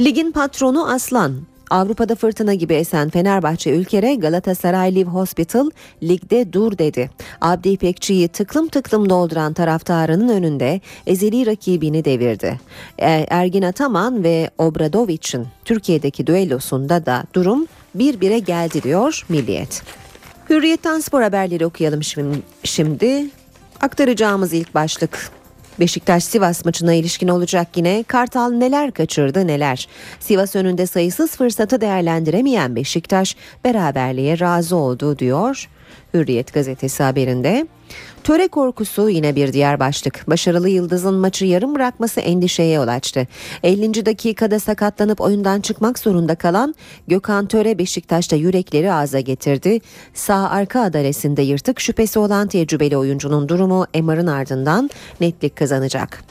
[0.00, 1.34] Ligin patronu Aslan
[1.70, 5.70] Avrupa'da fırtına gibi esen Fenerbahçe ülkere Galatasaray Live Hospital
[6.02, 7.10] ligde dur dedi.
[7.40, 12.60] Abdi İpekçi'yi tıklım tıklım dolduran taraftarının önünde ezeli rakibini devirdi.
[12.98, 19.82] E, Ergin Ataman ve Obradovic'in Türkiye'deki düellosunda da durum bir bire geldi diyor Milliyet.
[20.50, 22.00] Hürriyetten spor haberleri okuyalım
[22.64, 23.30] şimdi.
[23.80, 25.30] Aktaracağımız ilk başlık
[25.80, 29.88] Beşiktaş Sivas maçına ilişkin olacak yine Kartal neler kaçırdı neler.
[30.20, 35.68] Sivas önünde sayısız fırsatı değerlendiremeyen Beşiktaş beraberliğe razı oldu diyor
[36.14, 37.66] Hürriyet gazetesi haberinde.
[38.24, 40.24] Töre korkusu yine bir diğer başlık.
[40.28, 43.26] Başarılı Yıldız'ın maçı yarım bırakması endişeye yol açtı.
[43.62, 44.06] 50.
[44.06, 46.74] dakikada sakatlanıp oyundan çıkmak zorunda kalan
[47.08, 49.80] Gökhan Töre Beşiktaş'ta yürekleri ağza getirdi.
[50.14, 56.24] Sağ arka adalesinde yırtık şüphesi olan tecrübeli oyuncunun durumu MR'ın ardından netlik kazanacak.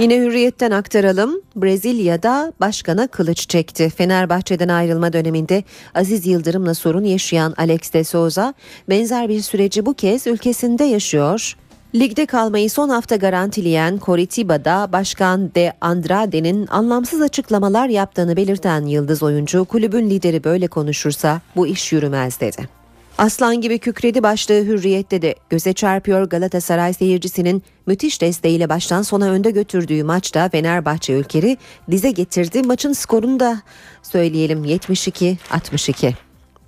[0.00, 1.40] Yine hürriyetten aktaralım.
[1.56, 3.90] Brezilya'da başkana kılıç çekti.
[3.90, 8.54] Fenerbahçe'den ayrılma döneminde Aziz Yıldırım'la sorun yaşayan Alex de Souza
[8.88, 11.56] benzer bir süreci bu kez ülkesinde yaşıyor.
[11.94, 19.64] Ligde kalmayı son hafta garantileyen Coritiba'da Başkan De Andrade'nin anlamsız açıklamalar yaptığını belirten yıldız oyuncu
[19.64, 22.79] kulübün lideri böyle konuşursa bu iş yürümez dedi.
[23.20, 29.50] Aslan gibi kükredi başlığı hürriyette de göze çarpıyor Galatasaray seyircisinin müthiş desteğiyle baştan sona önde
[29.50, 31.56] götürdüğü maçta Fenerbahçe ülkeri
[31.90, 32.62] dize getirdi.
[32.62, 33.60] Maçın skorunu da
[34.02, 36.12] söyleyelim 72-62.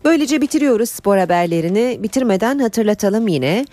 [0.04, 1.98] Böylece bitiriyoruz spor haberlerini.
[2.02, 3.66] Bitirmeden hatırlatalım yine.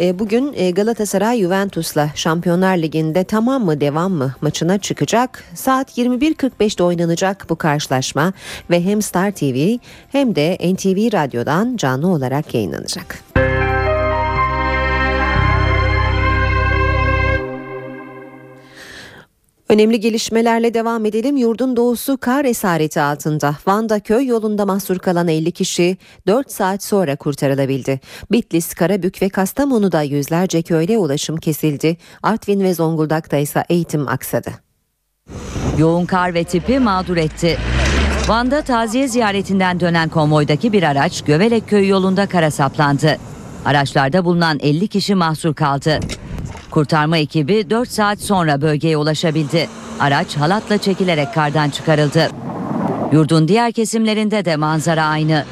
[0.00, 5.44] E, bugün e, Galatasaray Juventus'la Şampiyonlar Ligi'nde tamam mı devam mı maçına çıkacak.
[5.54, 8.32] Saat 21.45'te oynanacak bu karşılaşma
[8.70, 9.78] ve hem Star TV
[10.12, 13.24] hem de NTV Radyo'dan canlı olarak yayınlanacak.
[19.68, 21.36] Önemli gelişmelerle devam edelim.
[21.36, 23.56] Yurdun doğusu kar esareti altında.
[23.66, 28.00] Van'da köy yolunda mahsur kalan 50 kişi 4 saat sonra kurtarılabildi.
[28.32, 31.96] Bitlis, Karabük ve Kastamonu'da yüzlerce köyle ulaşım kesildi.
[32.22, 34.50] Artvin ve Zonguldak'ta ise eğitim aksadı.
[35.78, 37.58] Yoğun kar ve tipi mağdur etti.
[38.28, 43.16] Van'da taziye ziyaretinden dönen konvoydaki bir araç Gövelek köyü yolunda kara saplandı.
[43.64, 46.00] Araçlarda bulunan 50 kişi mahsur kaldı.
[46.70, 49.68] Kurtarma ekibi 4 saat sonra bölgeye ulaşabildi.
[50.00, 52.30] Araç halatla çekilerek kardan çıkarıldı.
[53.12, 55.44] Yurdun diğer kesimlerinde de manzara aynı.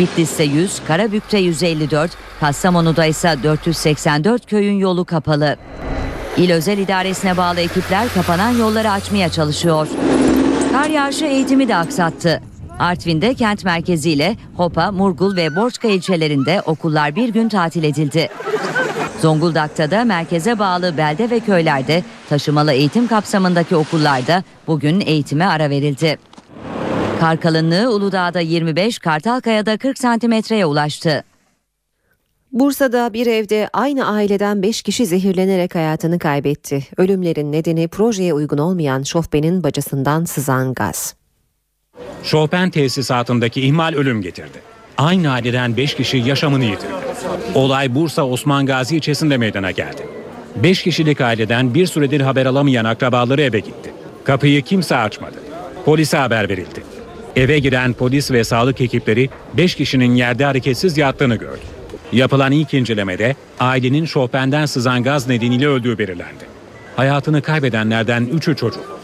[0.00, 5.56] Bitlis'te 100, Karabük'te 154, Kastamonu'da ise 484 köyün yolu kapalı.
[6.36, 9.88] İl özel idaresine bağlı ekipler kapanan yolları açmaya çalışıyor.
[10.72, 12.42] Kar yağışı eğitimi de aksattı.
[12.78, 18.28] Artvin'de kent merkeziyle Hopa, Murgul ve Borçka ilçelerinde okullar bir gün tatil edildi.
[19.22, 26.18] Zonguldak'ta da merkeze bağlı belde ve köylerde taşımalı eğitim kapsamındaki okullarda bugün eğitime ara verildi.
[27.20, 31.24] Kar kalınlığı Uludağ'da 25, Kartalkaya'da 40 santimetreye ulaştı.
[32.52, 36.86] Bursa'da bir evde aynı aileden 5 kişi zehirlenerek hayatını kaybetti.
[36.96, 41.14] Ölümlerin nedeni projeye uygun olmayan şofbenin bacasından sızan gaz.
[42.22, 44.62] Chopin tesisatındaki ihmal ölüm getirdi.
[44.98, 47.07] Aynı aileden 5 kişi yaşamını yitirdi.
[47.54, 50.06] Olay Bursa Osman Gazi ilçesinde meydana geldi.
[50.56, 53.92] 5 kişilik aileden bir süredir haber alamayan akrabaları eve gitti.
[54.24, 55.36] Kapıyı kimse açmadı.
[55.84, 56.82] Polise haber verildi.
[57.36, 61.60] Eve giren polis ve sağlık ekipleri 5 kişinin yerde hareketsiz yattığını gördü.
[62.12, 66.44] Yapılan ilk incelemede ailenin Chopin'den sızan gaz nedeniyle öldüğü belirlendi.
[66.96, 69.00] Hayatını kaybedenlerden 3'ü çocuk.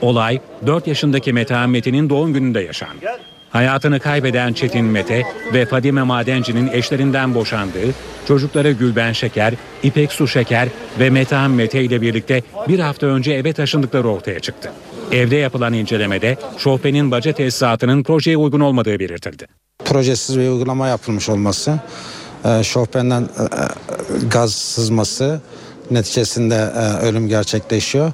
[0.00, 3.06] Olay 4 yaşındaki Metehan Mete'nin doğum gününde yaşandı.
[3.50, 5.22] Hayatını kaybeden Çetin Mete
[5.54, 7.94] ve Fadime Madenci'nin eşlerinden boşandığı,
[8.28, 10.68] çocukları Gülben Şeker, İpek Su Şeker
[11.00, 14.72] ve Metehan Mete ile birlikte bir hafta önce eve taşındıkları ortaya çıktı.
[15.12, 19.46] Evde yapılan incelemede Chopin'in baca tesisatının projeye uygun olmadığı belirtildi.
[19.84, 21.80] projesiz bir uygulama yapılmış olması,
[22.44, 25.40] e, Chopin'den e, e, gaz sızması
[25.90, 26.54] neticesinde
[27.02, 28.12] ölüm gerçekleşiyor.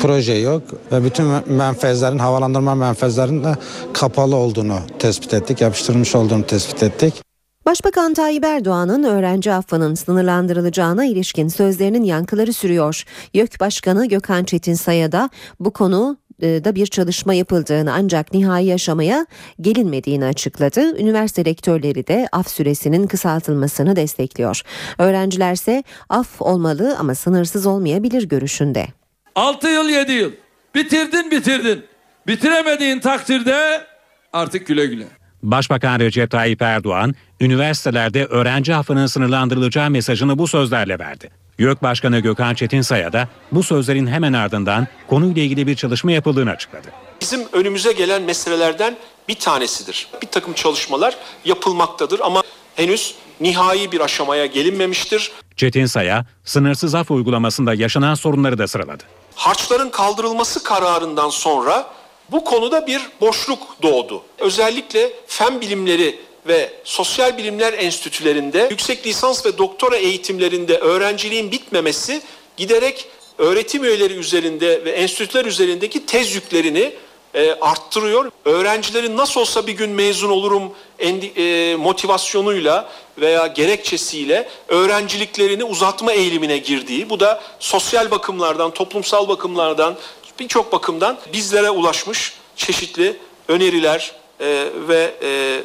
[0.00, 3.54] Proje yok ve bütün menfezlerin, havalandırma menfezlerinin de
[3.92, 7.22] kapalı olduğunu tespit ettik, yapıştırılmış olduğunu tespit ettik.
[7.66, 13.04] Başbakan Tayyip Erdoğan'ın öğrenci affının sınırlandırılacağına ilişkin sözlerinin yankıları sürüyor.
[13.34, 19.26] YÖK Başkanı Gökhan Çetinsay'a da bu konu e, da bir çalışma yapıldığını ancak nihai aşamaya
[19.60, 21.00] gelinmediğini açıkladı.
[21.00, 24.62] Üniversite rektörleri de af süresinin kısaltılmasını destekliyor.
[24.98, 28.86] Öğrencilerse af olmalı ama sınırsız olmayabilir görüşünde.
[29.34, 30.32] 6 yıl 7 yıl.
[30.74, 31.84] Bitirdin bitirdin.
[32.26, 33.86] Bitiremediğin takdirde
[34.32, 35.04] artık güle güle.
[35.42, 41.30] Başbakan Recep Tayyip Erdoğan, üniversitelerde öğrenci affının sınırlandırılacağı mesajını bu sözlerle verdi.
[41.58, 46.88] YÖK Başkanı Gökhan Çetinsay'a da bu sözlerin hemen ardından konuyla ilgili bir çalışma yapıldığını açıkladı.
[47.20, 48.96] Bizim önümüze gelen meselelerden
[49.28, 50.08] bir tanesidir.
[50.22, 52.42] Bir takım çalışmalar yapılmaktadır ama
[52.76, 55.32] henüz nihai bir aşamaya gelinmemiştir.
[55.56, 59.02] Çetinsay'a sınırsız af uygulamasında yaşanan sorunları da sıraladı.
[59.34, 61.90] Harçların kaldırılması kararından sonra
[62.28, 64.22] bu konuda bir boşluk doğdu.
[64.38, 72.22] Özellikle fen bilimleri ve sosyal bilimler enstitülerinde yüksek lisans ve doktora eğitimlerinde öğrenciliğin bitmemesi
[72.56, 76.92] giderek öğretim üyeleri üzerinde ve enstitüler üzerindeki tez yüklerini
[77.34, 78.30] e, arttırıyor.
[78.44, 80.62] Öğrencilerin nasıl olsa bir gün mezun olurum
[80.98, 82.88] endi, e, motivasyonuyla
[83.20, 89.96] veya gerekçesiyle öğrenciliklerini uzatma eğilimine girdiği, bu da sosyal bakımlardan, toplumsal bakımlardan,
[90.40, 93.16] birçok bakımdan bizlere ulaşmış çeşitli
[93.48, 95.60] öneriler e, ve e,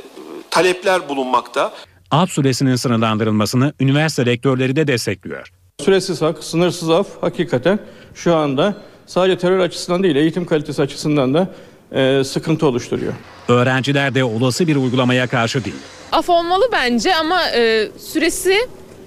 [0.49, 1.73] talepler bulunmakta.
[2.11, 5.51] Af süresinin sınırlandırılmasını üniversite rektörleri de destekliyor.
[5.83, 7.79] Süresiz hak, sınırsız af hakikaten
[8.15, 8.75] şu anda
[9.07, 11.47] sadece terör açısından değil eğitim kalitesi açısından da
[11.91, 13.13] e, sıkıntı oluşturuyor.
[13.47, 15.75] Öğrenciler de olası bir uygulamaya karşı değil.
[16.11, 18.55] Af olmalı bence ama e, süresi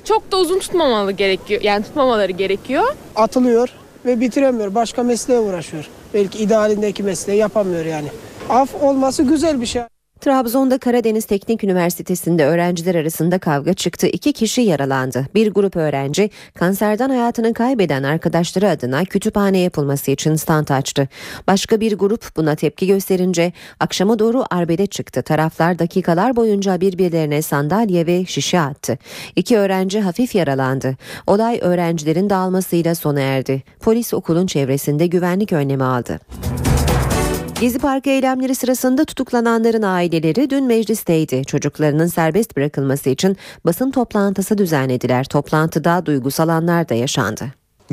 [0.04, 1.60] çok da uzun tutmamalı gerekiyor.
[1.62, 2.84] Yani tutmamaları gerekiyor.
[3.16, 3.68] Atılıyor
[4.04, 4.74] ve bitiremiyor.
[4.74, 5.88] Başka mesleğe uğraşıyor.
[6.14, 8.08] Belki idealindeki mesleği yapamıyor yani.
[8.48, 9.82] Af olması güzel bir şey.
[10.20, 14.06] Trabzon'da Karadeniz Teknik Üniversitesi'nde öğrenciler arasında kavga çıktı.
[14.06, 15.26] İki kişi yaralandı.
[15.35, 21.09] Bir grup öğrenci kanserden hayatını kaybeden arkadaşları adına kütüphane yapılması için stand açtı.
[21.46, 25.22] Başka bir grup buna tepki gösterince akşama doğru arbede çıktı.
[25.22, 28.98] Taraflar dakikalar boyunca birbirlerine sandalye ve şişe attı.
[29.37, 30.96] İki öğrenci hafif yaralandı.
[31.26, 33.62] Olay öğrencilerin dağılmasıyla sona erdi.
[33.80, 36.20] Polis okulun çevresinde güvenlik önlemi aldı.
[37.61, 41.44] Gezi Parkı eylemleri sırasında tutuklananların aileleri dün meclisteydi.
[41.44, 45.24] Çocuklarının serbest bırakılması için basın toplantısı düzenlediler.
[45.24, 47.45] Toplantıda duygusal anlar da yaşandı.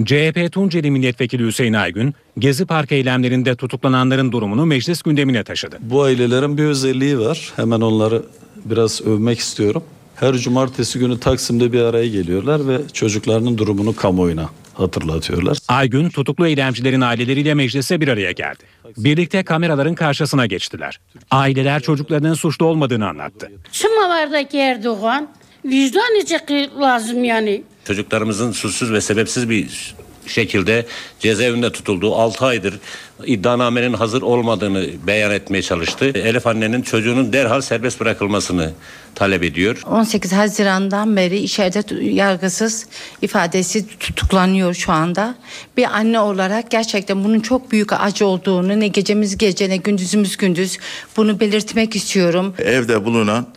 [0.05, 5.77] CHP Tunceli Milletvekili Hüseyin Aygün, Gezi Parkı eylemlerinde tutuklananların durumunu meclis gündemine taşıdı.
[5.81, 7.53] Bu ailelerin bir özelliği var.
[7.55, 8.23] Hemen onları
[8.65, 9.83] biraz övmek istiyorum.
[10.15, 14.49] Her cumartesi günü Taksim'de bir araya geliyorlar ve çocuklarının durumunu kamuoyuna
[14.79, 15.57] hatırlatıyorlar.
[15.67, 18.63] Aygün tutuklu eylemcilerin aileleriyle meclise bir araya geldi.
[18.97, 20.99] Birlikte kameraların karşısına geçtiler.
[21.31, 23.51] Aileler çocuklarının suçlu olmadığını anlattı.
[23.71, 25.27] Şımavardaki Erdoğan
[25.65, 27.63] vicdan edecek lazım yani.
[27.85, 29.95] Çocuklarımızın suçsuz ve sebepsiz bir
[30.29, 30.85] şekilde
[31.19, 32.15] cezaevinde tutuldu.
[32.15, 32.79] 6 aydır
[33.25, 36.05] iddianamenin hazır olmadığını beyan etmeye çalıştı.
[36.05, 38.71] Elif annenin çocuğunun derhal serbest bırakılmasını
[39.15, 39.81] talep ediyor.
[39.85, 42.85] 18 Haziran'dan beri içeride yargısız
[43.21, 45.35] ifadesi tutuklanıyor şu anda.
[45.77, 50.77] Bir anne olarak gerçekten bunun çok büyük acı olduğunu ne gecemiz gece ne gündüzümüz gündüz
[51.17, 52.53] bunu belirtmek istiyorum.
[52.59, 53.47] Evde bulunan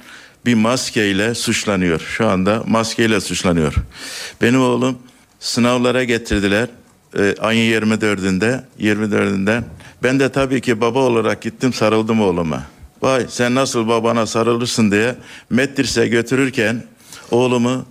[0.46, 2.00] bir maskeyle suçlanıyor.
[2.00, 3.74] Şu anda maskeyle suçlanıyor.
[4.42, 4.98] Benim oğlum
[5.40, 6.68] sınavlara getirdiler.
[7.18, 9.62] Ee, ayın 24'ünde 24'ünden
[10.02, 12.62] ben de tabii ki baba olarak gittim sarıldım oğluma.
[13.02, 15.14] Vay sen nasıl babana sarılırsın diye
[15.50, 16.82] Metris'e götürürken
[17.30, 17.84] oğlumu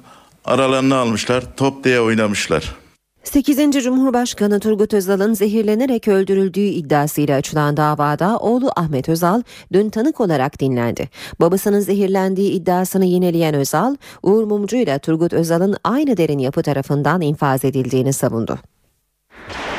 [0.45, 2.75] aralarına almışlar top diye oynamışlar.
[3.23, 3.83] 8.
[3.83, 9.41] Cumhurbaşkanı Turgut Özal'ın zehirlenerek öldürüldüğü iddiasıyla açılan davada oğlu Ahmet Özal
[9.73, 11.09] dün tanık olarak dinlendi.
[11.41, 17.65] Babasının zehirlendiği iddiasını yineleyen Özal, Uğur Mumcu ile Turgut Özal'ın aynı derin yapı tarafından infaz
[17.65, 18.59] edildiğini savundu.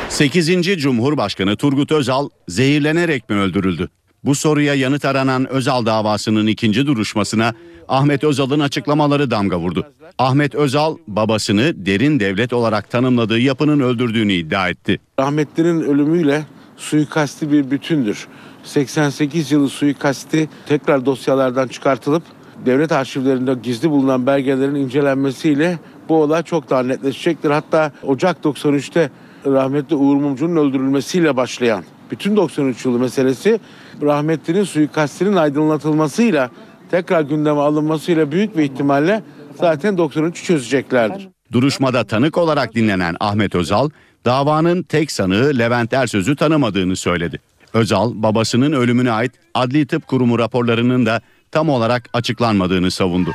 [0.09, 0.63] 8.
[0.63, 3.89] Cumhurbaşkanı Turgut Özal zehirlenerek mi öldürüldü?
[4.25, 7.55] Bu soruya yanıt aranan Özal davasının ikinci duruşmasına
[7.89, 9.87] Ahmet Özal'ın açıklamaları damga vurdu.
[10.19, 15.01] Ahmet Özal babasını derin devlet olarak tanımladığı yapının öldürdüğünü iddia etti.
[15.21, 16.45] Rahmetlerin ölümüyle
[16.77, 18.29] suikasti bir bütündür.
[18.65, 22.23] 88 yılı suikasti tekrar dosyalardan çıkartılıp
[22.67, 27.51] devlet arşivlerinde gizli bulunan belgelerin incelenmesiyle bu olay çok daha netleşecektir.
[27.51, 29.11] Hatta Ocak 93'te
[29.47, 33.61] rahmetli Uğur Mumcu'nun öldürülmesiyle başlayan bütün 93 yılı meselesi
[34.03, 36.51] rahmetlinin suikastinin aydınlatılmasıyla
[36.91, 39.23] tekrar gündeme alınmasıyla büyük bir ihtimalle
[39.61, 41.29] zaten 93'ü çözeceklerdir.
[41.53, 43.91] Duruşmada tanık olarak dinlenen Ahmet Özal,
[44.25, 47.41] davanın tek sanığı Levent Ersöz'ü tanımadığını söyledi.
[47.75, 51.21] Özal, babasının ölümüne ait Adli Tıp Kurumu raporlarının da
[51.51, 53.31] tam olarak açıklanmadığını savundu.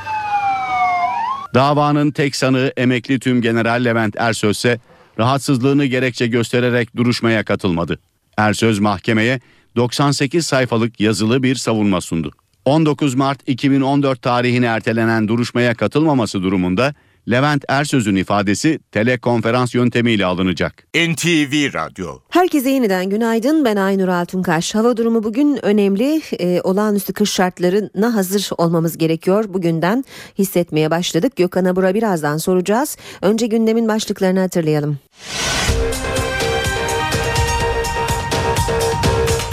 [1.54, 4.80] Davanın tek sanığı emekli tüm general Levent Ersöz ise
[5.18, 7.98] rahatsızlığını gerekçe göstererek duruşmaya katılmadı.
[8.36, 9.40] Ersöz mahkemeye
[9.76, 12.30] 98 sayfalık yazılı bir savunma sundu.
[12.64, 16.94] 19 Mart 2014 tarihine ertelenen duruşmaya katılmaması durumunda
[17.30, 20.86] Levent Ersöz'ün ifadesi telekonferans yöntemiyle alınacak.
[20.94, 23.64] NTV Radyo Herkese yeniden günaydın.
[23.64, 24.74] Ben Aynur Altunkaş.
[24.74, 26.22] Hava durumu bugün önemli.
[26.38, 29.44] Ee, olağanüstü kış şartlarına hazır olmamız gerekiyor.
[29.48, 30.04] Bugünden
[30.38, 31.36] hissetmeye başladık.
[31.36, 32.96] Gökhan Abur'a birazdan soracağız.
[33.22, 34.98] Önce gündemin başlıklarını hatırlayalım.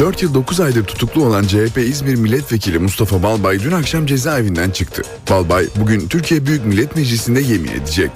[0.04, 5.02] 4 yıl 9 aydır tutuklu olan CHP İzmir Milletvekili Mustafa Balbay dün akşam cezaevinden çıktı.
[5.30, 8.12] Balbay bugün Türkiye Büyük Millet Meclisi'nde yemin edecek.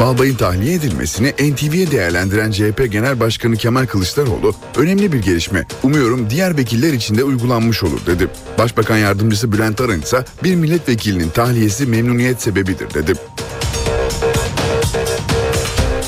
[0.00, 5.66] Balbay'ın tahliye edilmesini NTV'ye değerlendiren CHP Genel Başkanı Kemal Kılıçdaroğlu önemli bir gelişme.
[5.82, 8.28] Umuyorum diğer vekiller için de uygulanmış olur dedi.
[8.58, 13.14] Başbakan Yardımcısı Bülent Arın ise bir milletvekilinin tahliyesi memnuniyet sebebidir dedi.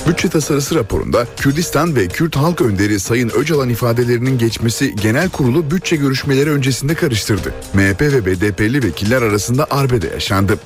[0.09, 5.97] Bütçe tasarısı raporunda Kürdistan ve Kürt halk önderi Sayın Öcalan ifadelerinin geçmesi genel kurulu bütçe
[5.97, 7.55] görüşmeleri öncesinde karıştırdı.
[7.75, 10.59] MHP ve BDP'li vekiller arasında arbede yaşandı.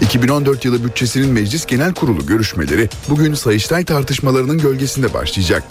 [0.00, 5.62] 2014 yılı bütçesinin Meclis Genel Kurulu görüşmeleri bugün Sayıştay tartışmalarının gölgesinde başlayacak.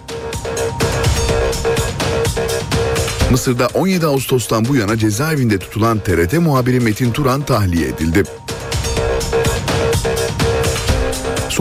[3.31, 8.23] Mısır'da 17 Ağustos'tan bu yana cezaevinde tutulan TRT muhabiri Metin Turan tahliye edildi.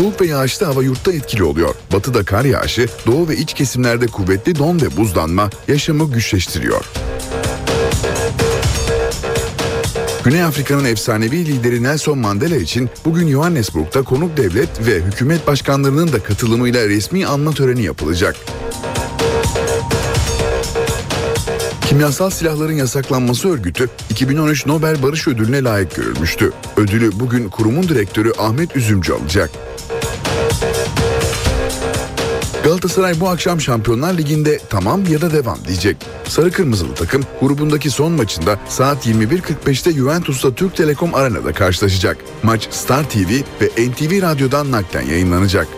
[0.02, 1.74] Soğuk ve yağışlı hava yurtta etkili oluyor.
[1.92, 6.84] Batıda kar yağışı, doğu ve iç kesimlerde kuvvetli don ve buzlanma yaşamı güçleştiriyor.
[10.24, 16.22] Güney Afrika'nın efsanevi lideri Nelson Mandela için bugün Johannesburg'da konuk devlet ve hükümet başkanlarının da
[16.22, 18.36] katılımıyla resmi anma töreni yapılacak.
[21.88, 26.52] Kimyasal silahların yasaklanması örgütü 2013 Nobel Barış Ödülü'ne layık görülmüştü.
[26.76, 29.50] Ödülü bugün kurumun direktörü Ahmet Üzümcü alacak.
[32.82, 35.96] Galatasaray bu akşam Şampiyonlar Ligi'nde tamam ya da devam diyecek.
[36.28, 42.16] Sarı Kırmızılı takım grubundaki son maçında saat 21.45'te Juventus'ta Türk Telekom Arena'da karşılaşacak.
[42.42, 43.30] Maç Star TV
[43.60, 45.68] ve NTV Radyo'dan naklen yayınlanacak.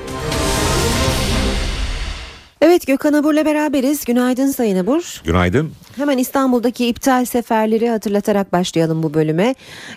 [2.67, 4.05] Evet Gökhan Abur'la beraberiz.
[4.05, 5.23] Günaydın Sayın Abur.
[5.25, 5.73] Günaydın.
[5.97, 9.55] Hemen İstanbul'daki iptal seferleri hatırlatarak başlayalım bu bölüme.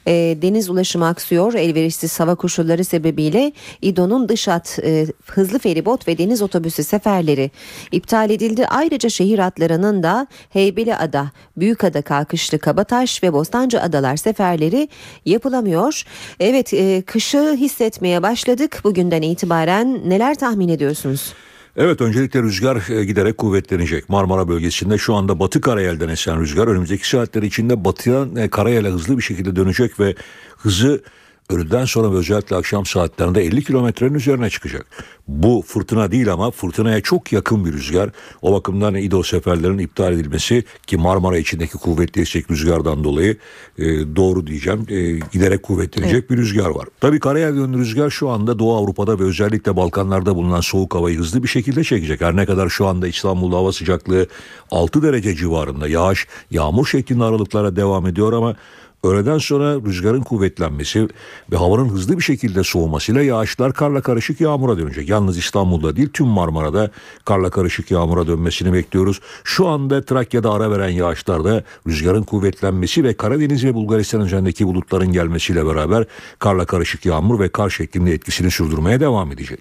[0.07, 1.53] E, deniz ulaşımı aksıyor.
[1.53, 3.51] Elverişsiz hava koşulları sebebiyle
[3.82, 7.51] İDO'nun dış hat, e, hızlı feribot ve deniz otobüsü seferleri
[7.91, 8.68] iptal edildi.
[8.68, 14.89] Ayrıca şehir hatlarının da Heybeliada, Büyükada Kalkışlı Kabataş ve Bostancı Adalar seferleri
[15.26, 16.03] yapılamıyor.
[16.39, 18.82] Evet e, kışı hissetmeye başladık.
[18.84, 21.34] Bugünden itibaren neler tahmin ediyorsunuz?
[21.78, 24.09] Evet öncelikle rüzgar e, giderek kuvvetlenecek.
[24.09, 29.17] Marmara bölgesinde şu anda batı karayelden esen rüzgar önümüzdeki saatler içinde batıya e, karayele hızlı
[29.17, 30.15] bir şekilde dönecek ve
[30.57, 31.03] hızı
[31.49, 34.85] öğleden sonra ve özellikle akşam saatlerinde 50 kilometrenin üzerine çıkacak.
[35.27, 38.09] Bu fırtına değil ama fırtınaya çok yakın bir rüzgar.
[38.41, 43.37] O bakımdan İdo seferlerin iptal edilmesi ki Marmara içindeki kuvvetli esek rüzgardan dolayı
[43.77, 43.85] e,
[44.15, 44.85] doğru diyeceğim.
[44.89, 46.29] E, giderek kuvvetlenecek evet.
[46.29, 46.87] bir rüzgar var.
[46.99, 51.43] Tabii karayel yönlü rüzgar şu anda Doğu Avrupa'da ve özellikle Balkanlarda bulunan soğuk havayı hızlı
[51.43, 52.21] bir şekilde çekecek.
[52.21, 54.27] Her ne kadar şu anda İstanbul'da hava sıcaklığı
[54.71, 58.55] 6 derece civarında yağış, yağmur şeklinde aralıklara devam ediyor ama
[59.03, 61.07] Öğleden sonra rüzgarın kuvvetlenmesi
[61.51, 65.09] ve havanın hızlı bir şekilde soğumasıyla yağışlar karla karışık yağmura dönecek.
[65.09, 66.91] Yalnız İstanbul'da değil tüm Marmara'da
[67.25, 69.19] karla karışık yağmura dönmesini bekliyoruz.
[69.43, 75.65] Şu anda Trakya'da ara veren yağışlarda rüzgarın kuvvetlenmesi ve Karadeniz ve Bulgaristan üzerindeki bulutların gelmesiyle
[75.65, 76.05] beraber
[76.39, 79.59] karla karışık yağmur ve kar şeklinde etkisini sürdürmeye devam edecek.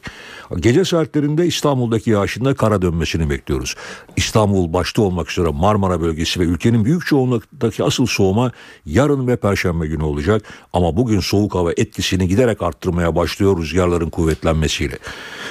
[0.56, 3.74] Gece saatlerinde İstanbul'daki yağışın da kara dönmesini bekliyoruz.
[4.16, 8.52] İstanbul başta olmak üzere Marmara bölgesi ve ülkenin büyük çoğunluktaki asıl soğuma
[8.86, 10.42] yarın ve perşembe günü olacak.
[10.72, 14.98] Ama bugün soğuk hava etkisini giderek arttırmaya başlıyor rüzgarların kuvvetlenmesiyle.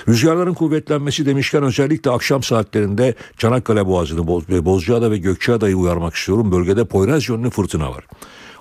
[0.07, 4.28] Rüzgarların kuvvetlenmesi demişken özellikle akşam saatlerinde Çanakkale Boğazı'nı
[4.65, 6.51] Bozcaada ve Gökçeada'yı uyarmak istiyorum.
[6.51, 8.05] Bölgede Poyraz yönlü fırtına var.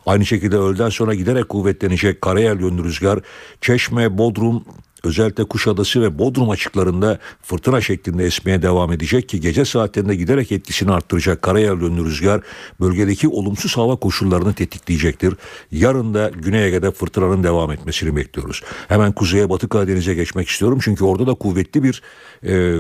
[0.07, 3.21] Aynı şekilde öğleden sonra giderek kuvvetlenecek karayel yönlü rüzgar
[3.61, 4.65] Çeşme, Bodrum,
[5.07, 10.93] özellikle Kuşadası ve Bodrum açıklarında fırtına şeklinde esmeye devam edecek ki gece saatlerinde giderek etkisini
[10.93, 12.41] arttıracak karayel yönlü rüzgar
[12.81, 15.35] bölgedeki olumsuz hava koşullarını tetikleyecektir.
[15.73, 18.63] Yarın da Güney Ege'de fırtınanın devam etmesini bekliyoruz.
[18.89, 22.03] Hemen kuzeye Batı Karadeniz'e geçmek istiyorum çünkü orada da kuvvetli bir
[22.47, 22.79] e,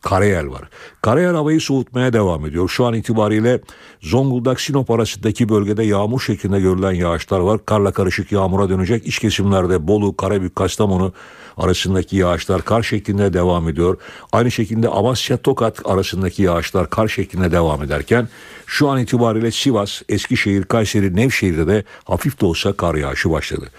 [0.00, 0.68] karayel var.
[1.02, 2.68] Karayel havayı soğutmaya devam ediyor.
[2.68, 3.60] Şu an itibariyle
[4.02, 7.66] Zonguldak Sinop arasındaki bölgede yağmur şeklinde görülen yağışlar var.
[7.66, 9.06] Karla karışık yağmura dönecek.
[9.06, 11.12] İç kesimlerde Bolu, Karabük, Kastamonu
[11.56, 13.98] arasındaki yağışlar kar şeklinde devam ediyor.
[14.32, 18.28] Aynı şekilde Amasya Tokat arasındaki yağışlar kar şeklinde devam ederken
[18.66, 23.70] şu an itibariyle Sivas, Eskişehir, Kayseri, Nevşehir'de de hafif de olsa kar yağışı başladı.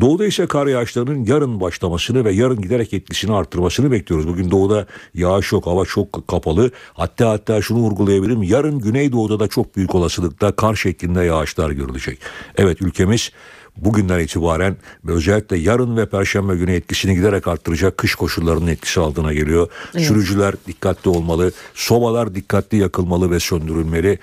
[0.00, 4.28] Doğuda ise kar yağışlarının yarın başlamasını ve yarın giderek etkisini arttırmasını bekliyoruz.
[4.28, 6.70] Bugün doğuda yağış yok, hava çok kapalı.
[6.94, 8.42] Hatta hatta şunu vurgulayabilirim.
[8.42, 12.18] Yarın Güneydoğu'da da çok büyük olasılıkla kar şeklinde yağışlar görülecek.
[12.56, 13.30] Evet ülkemiz
[13.76, 19.32] bugünden itibaren ve özellikle yarın ve perşembe günü etkisini giderek arttıracak kış koşullarının etkisi altına
[19.32, 19.68] geliyor.
[19.94, 20.06] Evet.
[20.06, 24.18] Sürücüler dikkatli olmalı, sobalar dikkatli yakılmalı ve söndürülmeli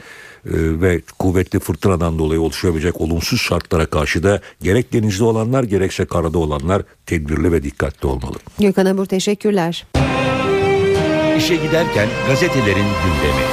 [0.46, 6.82] ve kuvvetli fırtınadan dolayı oluşabilecek olumsuz şartlara karşı da gerek denizde olanlar gerekse karada olanlar
[7.06, 8.36] tedbirli ve dikkatli olmalı.
[8.60, 9.86] Gökhan Abur teşekkürler.
[11.38, 13.44] İşe giderken gazetelerin gündemi.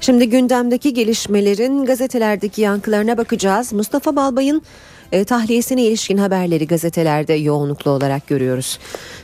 [0.00, 3.72] Şimdi gündemdeki gelişmelerin gazetelerdeki yankılarına bakacağız.
[3.72, 4.62] Mustafa Balbay'ın
[5.12, 8.78] e, tahliyesine ilişkin haberleri gazetelerde yoğunluklu olarak görüyoruz.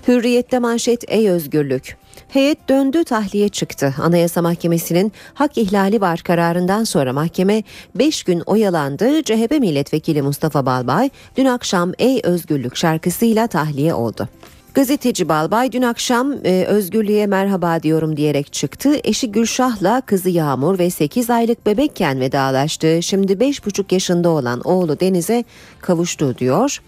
[0.09, 1.97] Hürriyette manşet ey özgürlük.
[2.33, 3.95] Heyet döndü tahliye çıktı.
[4.03, 7.63] Anayasa Mahkemesi'nin hak ihlali var kararından sonra mahkeme
[7.95, 9.23] 5 gün oyalandı.
[9.23, 14.29] CHP milletvekili Mustafa Balbay dün akşam Ey Özgürlük şarkısıyla tahliye oldu.
[14.75, 19.01] Gazeteci Balbay dün akşam e, özgürlüğe merhaba diyorum diyerek çıktı.
[19.05, 23.03] Eşi Gülşah'la kızı Yağmur ve 8 aylık bebekken vedalaştı.
[23.03, 25.45] Şimdi 5,5 yaşında olan oğlu Deniz'e
[25.81, 26.83] kavuştu diyor.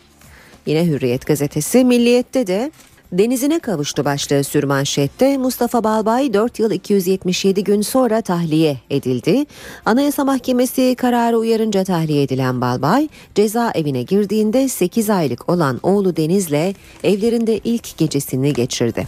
[0.67, 2.71] Yine Hürriyet gazetesi Milliyet'te de
[3.19, 9.45] denizine kavuştu başlığı sürmanşette Mustafa Balbay 4 yıl 277 gün sonra tahliye edildi.
[9.85, 17.59] Anayasa Mahkemesi kararı uyarınca tahliye edilen Balbay cezaevine girdiğinde 8 aylık olan oğlu Deniz'le evlerinde
[17.59, 19.07] ilk gecesini geçirdi.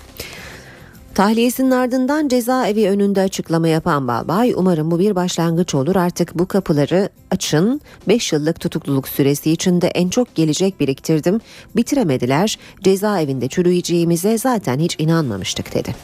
[1.17, 5.97] Tahliyesinin ardından cezaevi önünde açıklama yapan Balbay umarım bu bir başlangıç olur.
[5.97, 7.81] Artık bu kapıları açın.
[8.09, 11.41] 5 yıllık tutukluluk süresi içinde en çok gelecek biriktirdim.
[11.77, 12.59] Bitiremediler.
[12.85, 15.95] Cezaevinde çürüyeceğimize zaten hiç inanmamıştık dedi.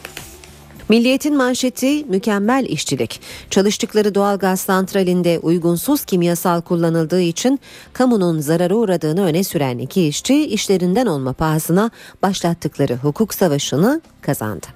[0.93, 3.21] Milliyetin manşeti mükemmel işçilik.
[3.49, 7.59] Çalıştıkları doğalgaz santralinde uygunsuz kimyasal kullanıldığı için
[7.93, 11.91] kamunun zarara uğradığını öne süren iki işçi işlerinden olma pahasına
[12.21, 14.67] başlattıkları hukuk savaşını kazandı.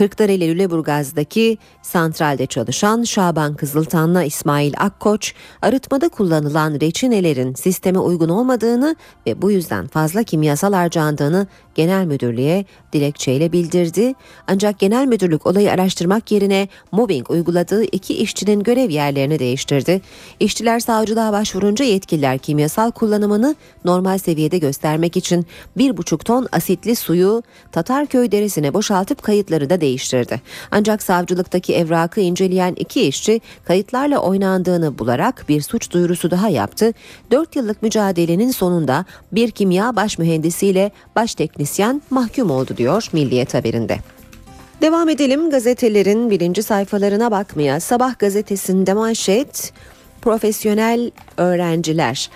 [0.00, 8.96] Kırklareli Lüleburgaz'daki santralde çalışan Şaban Kızıltan'la İsmail Akkoç, arıtmada kullanılan reçinelerin sisteme uygun olmadığını
[9.26, 14.14] ve bu yüzden fazla kimyasal harcandığını genel müdürlüğe dilekçeyle bildirdi.
[14.46, 20.00] Ancak genel müdürlük olayı araştırmak yerine mobbing uyguladığı iki işçinin görev yerlerini değiştirdi.
[20.40, 25.46] İşçiler savcılığa başvurunca yetkililer kimyasal kullanımını normal seviyede göstermek için
[25.76, 27.42] 1,5 ton asitli suyu
[27.72, 29.89] Tatarköy deresine boşaltıp kayıtları da değiştirdi.
[30.70, 36.92] Ancak savcılıktaki evrakı inceleyen iki işçi kayıtlarla oynandığını bularak bir suç duyurusu daha yaptı.
[37.30, 43.98] 4 yıllık mücadelenin sonunda bir kimya baş mühendisiyle baş teknisyen mahkum oldu diyor Milliyet haberinde.
[44.82, 47.80] Devam edelim gazetelerin birinci sayfalarına bakmaya.
[47.80, 49.72] Sabah gazetesinde manşet
[50.22, 52.30] profesyonel öğrenciler.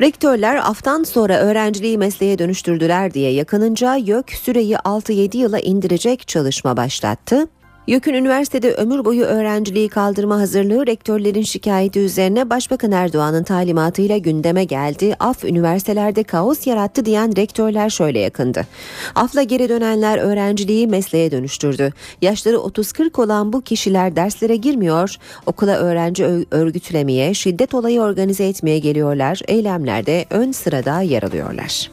[0.00, 7.46] Rektörler aftan sonra öğrenciliği mesleğe dönüştürdüler diye yakınınca YÖK süreyi 6-7 yıla indirecek çalışma başlattı.
[7.86, 15.16] YÖK'ün üniversitede ömür boyu öğrenciliği kaldırma hazırlığı rektörlerin şikayeti üzerine Başbakan Erdoğan'ın talimatıyla gündeme geldi.
[15.20, 18.66] Af üniversitelerde kaos yarattı diyen rektörler şöyle yakındı.
[19.14, 21.92] Afla geri dönenler öğrenciliği mesleğe dönüştürdü.
[22.22, 25.16] Yaşları 30-40 olan bu kişiler derslere girmiyor,
[25.46, 31.90] okula öğrenci örgütlemeye, şiddet olayı organize etmeye geliyorlar, eylemlerde ön sırada yer alıyorlar.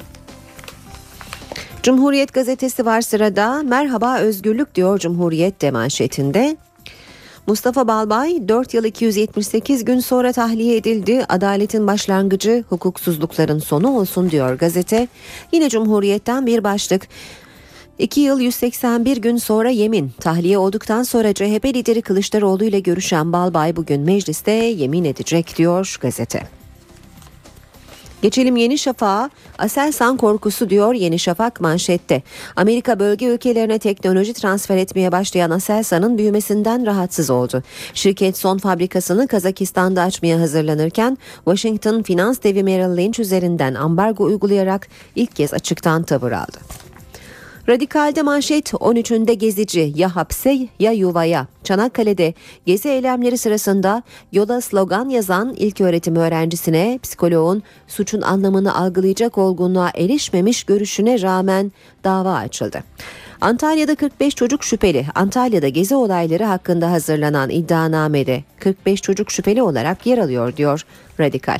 [1.84, 3.63] Cumhuriyet gazetesi var sırada.
[3.63, 6.57] Merhaba özgürlük diyor Cumhuriyet de manşetinde.
[7.47, 11.25] Mustafa Balbay 4 yıl 278 gün sonra tahliye edildi.
[11.30, 15.07] Adaletin başlangıcı hukuksuzlukların sonu olsun diyor gazete.
[15.51, 17.07] Yine Cumhuriyet'ten bir başlık.
[17.99, 20.11] 2 yıl 181 gün sonra yemin.
[20.19, 26.59] Tahliye olduktan sonra CHP lideri Kılıçdaroğlu ile görüşen Balbay bugün mecliste yemin edecek diyor gazete.
[28.22, 29.30] Geçelim Yeni Şafak'a.
[29.57, 32.24] Aselsan korkusu diyor Yeni Şafak manşette.
[32.55, 37.63] Amerika bölge ülkelerine teknoloji transfer etmeye başlayan Aselsan'ın büyümesinden rahatsız oldu.
[37.93, 45.36] Şirket son fabrikasını Kazakistan'da açmaya hazırlanırken Washington finans devi Merrill Lynch üzerinden ambargo uygulayarak ilk
[45.36, 46.57] kez açıktan tavır aldı.
[47.70, 51.47] Radikal'de manşet 13'ünde gezici ya hapse ya yuvaya.
[51.63, 52.34] Çanakkale'de
[52.65, 60.63] gezi eylemleri sırasında yola slogan yazan ilk öğretim öğrencisine psikoloğun suçun anlamını algılayacak olgunluğa erişmemiş
[60.63, 61.72] görüşüne rağmen
[62.03, 62.84] dava açıldı.
[63.41, 65.05] Antalya'da 45 çocuk şüpheli.
[65.15, 70.86] Antalya'da gezi olayları hakkında hazırlanan iddianamede 45 çocuk şüpheli olarak yer alıyor diyor
[71.20, 71.59] Radikal.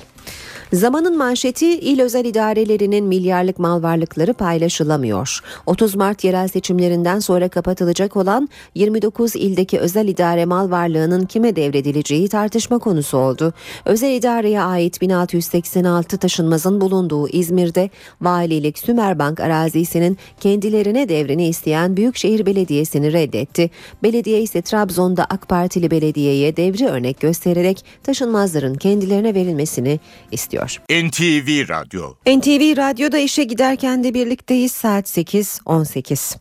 [0.74, 5.39] Zamanın manşeti il özel idarelerinin milyarlık mal varlıkları paylaşılamıyor.
[5.65, 12.30] 30 Mart yerel seçimlerinden sonra kapatılacak olan 29 ildeki özel idare mal varlığının kime devredileceği
[12.30, 13.53] tartışma konusu oldu.
[13.86, 17.89] Özel idareye ait 1686 taşınmazın bulunduğu İzmir'de
[18.22, 23.70] valilik Sümerbank arazisinin kendilerine devrini isteyen Büyükşehir Belediyesi'ni reddetti.
[24.03, 29.99] Belediye ise Trabzon'da AK Partili belediyeye devri örnek göstererek taşınmazların kendilerine verilmesini
[30.32, 31.07] istiyor ediyor.
[31.10, 36.38] NTV Radyo NTV Radyo'da işe giderken de birlikteyiz saat 8.18.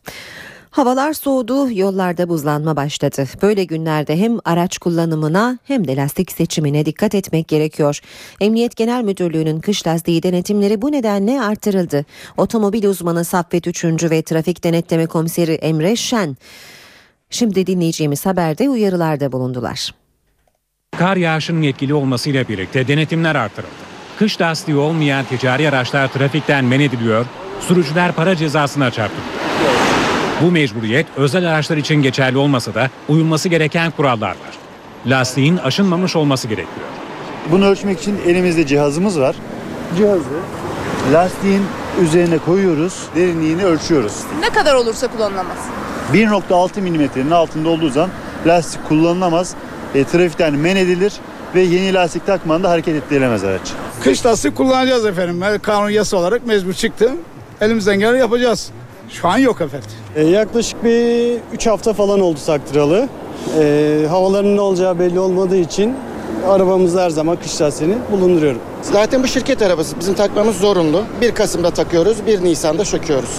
[0.71, 3.25] Havalar soğudu, yollarda buzlanma başladı.
[3.41, 7.99] Böyle günlerde hem araç kullanımına hem de lastik seçimine dikkat etmek gerekiyor.
[8.41, 12.05] Emniyet Genel Müdürlüğü'nün kış lastiği denetimleri bu nedenle artırıldı.
[12.37, 16.37] Otomobil uzmanı Saffet Üçüncü ve Trafik Denetleme Komiseri Emre Şen
[17.29, 19.91] şimdi dinleyeceğimiz haberde uyarılarda bulundular.
[20.97, 23.88] Kar yağışının etkili olmasıyla birlikte denetimler artırıldı.
[24.19, 27.25] Kış lastiği olmayan ticari araçlar trafikten men ediliyor,
[27.59, 29.73] sürücüler para cezasına çarptırılıyor.
[30.41, 34.57] Bu mecburiyet özel araçlar için geçerli olmasa da uyulması gereken kurallar var.
[35.05, 36.87] Lastiğin aşınmamış olması gerekiyor.
[37.51, 39.35] Bunu ölçmek için elimizde cihazımız var.
[39.97, 40.39] Cihazı
[41.13, 41.63] lastiğin
[42.01, 44.13] üzerine koyuyoruz, derinliğini ölçüyoruz.
[44.39, 45.57] Ne kadar olursa kullanılamaz?
[46.13, 48.09] 1.6 milimetrenin altında olduğu zaman
[48.47, 49.53] lastik kullanılamaz,
[49.95, 51.13] e, trafikten men edilir
[51.55, 53.61] ve yeni lastik takmadan da hareket ettirilemez araç.
[54.03, 55.43] Kış lastik kullanacağız efendim.
[55.61, 57.11] Kanun yasa olarak mecbur çıktım.
[57.61, 58.71] Elimizden geleni yapacağız.
[59.09, 59.89] Şu an yok efendim.
[60.15, 63.09] E, yaklaşık bir 3 hafta falan oldu taktıralı.
[63.59, 65.95] E, havaların ne olacağı belli olmadığı için
[66.47, 68.61] arabamızda her zaman kış lastiğini bulunduruyorum.
[68.81, 71.03] Zaten bu şirket arabası bizim takmamız zorunlu.
[71.21, 73.29] 1 Kasım'da takıyoruz, 1 Nisan'da söküyoruz.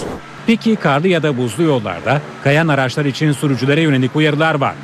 [0.47, 4.75] Peki karlı ya da buzlu yollarda kayan araçlar için sürücülere yönelik uyarılar var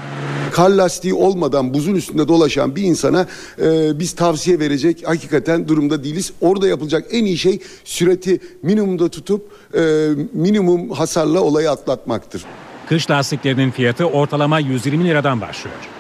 [0.52, 3.28] kar lastiği olmadan buzun üstünde dolaşan bir insana
[3.62, 6.34] e, biz tavsiye verecek hakikaten durumda değiliz.
[6.42, 12.46] Orada yapılacak en iyi şey süreti minimumda tutup e, minimum hasarla olayı atlatmaktır.
[12.90, 15.97] Kış lastiklerinin fiyatı ortalama 120 liradan başlıyor.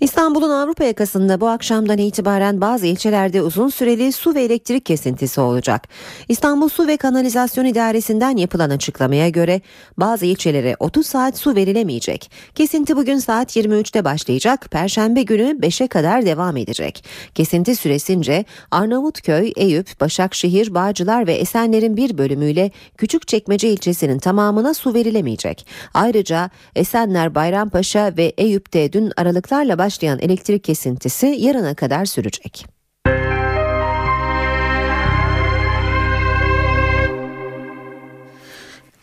[0.00, 5.88] İstanbul'un Avrupa yakasında bu akşamdan itibaren bazı ilçelerde uzun süreli su ve elektrik kesintisi olacak.
[6.28, 9.60] İstanbul Su ve Kanalizasyon İdaresi'nden yapılan açıklamaya göre
[9.96, 12.30] bazı ilçelere 30 saat su verilemeyecek.
[12.54, 17.04] Kesinti bugün saat 23'te başlayacak, perşembe günü 5'e kadar devam edecek.
[17.34, 25.66] Kesinti süresince Arnavutköy, Eyüp, Başakşehir, Bağcılar ve Esenler'in bir bölümüyle Küçükçekmece ilçesinin tamamına su verilemeyecek.
[25.94, 32.66] Ayrıca Esenler, Bayrampaşa ve Eyüp'te dün aralıklarla başlayan başlayan elektrik kesintisi yarına kadar sürecek.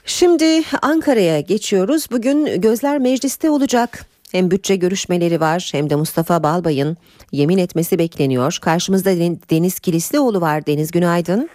[0.06, 2.08] Şimdi Ankara'ya geçiyoruz.
[2.12, 4.06] Bugün gözler mecliste olacak.
[4.32, 6.98] Hem bütçe görüşmeleri var hem de Mustafa Balbay'ın
[7.32, 8.58] yemin etmesi bekleniyor.
[8.62, 9.10] Karşımızda
[9.50, 10.66] Deniz Kilislioğlu var.
[10.66, 11.50] Deniz günaydın.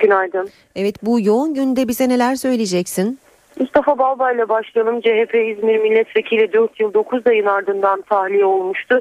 [0.00, 0.48] Günaydın.
[0.76, 3.18] Evet bu yoğun günde bize neler söyleyeceksin?
[3.58, 5.00] Mustafa Balbay ile başlayalım.
[5.00, 9.00] CHP İzmir Milletvekili 4 yıl 9 ayın ardından tahliye olmuştu.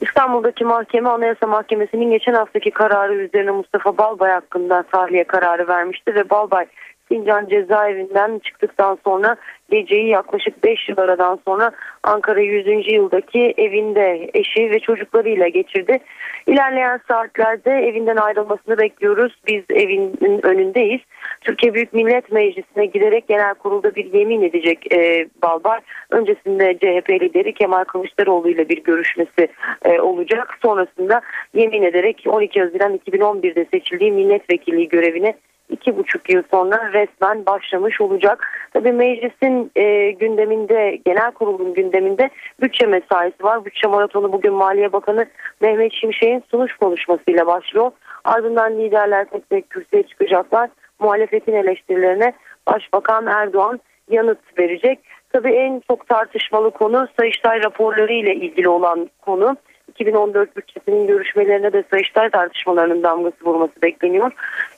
[0.00, 6.30] İstanbul'daki mahkeme Anayasa Mahkemesi'nin geçen haftaki kararı üzerine Mustafa Balbay hakkında tahliye kararı vermişti ve
[6.30, 6.66] Balbay
[7.08, 9.36] Sincan cezaevinden çıktıktan sonra
[9.70, 11.70] geceyi yaklaşık 5 yıl aradan sonra
[12.02, 12.92] Ankara 100.
[12.92, 15.98] yıldaki evinde eşi ve çocuklarıyla geçirdi.
[16.46, 19.32] İlerleyen saatlerde evinden ayrılmasını bekliyoruz.
[19.46, 21.00] Biz evin önündeyiz.
[21.46, 25.80] Türkiye Büyük Millet Meclisi'ne giderek genel kurulda bir yemin edecek e, Balbay.
[26.10, 29.48] Öncesinde CHP lideri Kemal Kılıçdaroğlu ile bir görüşmesi
[29.84, 30.58] e, olacak.
[30.62, 31.20] Sonrasında
[31.54, 35.34] yemin ederek 12 Haziran 2011'de seçildiği milletvekilliği görevine
[35.70, 38.46] iki buçuk yıl sonra resmen başlamış olacak.
[38.72, 42.30] Tabii meclisin e, gündeminde, genel kurulun gündeminde
[42.62, 43.64] bütçe mesaisi var.
[43.64, 45.26] Bütçe maratonu bugün Maliye Bakanı
[45.60, 47.90] Mehmet Şimşek'in sunuş konuşmasıyla başlıyor.
[48.24, 50.70] Ardından liderler tek tek kürsüye çıkacaklar.
[50.98, 52.32] Muhalefetin eleştirilerine
[52.66, 53.80] Başbakan Erdoğan
[54.10, 54.98] yanıt verecek.
[55.32, 59.56] Tabii en çok tartışmalı konu Sayıştay raporları ile ilgili olan konu.
[59.88, 64.32] 2014 bütçesinin görüşmelerine de Sayıştay tartışmalarının damgası vurması bekleniyor.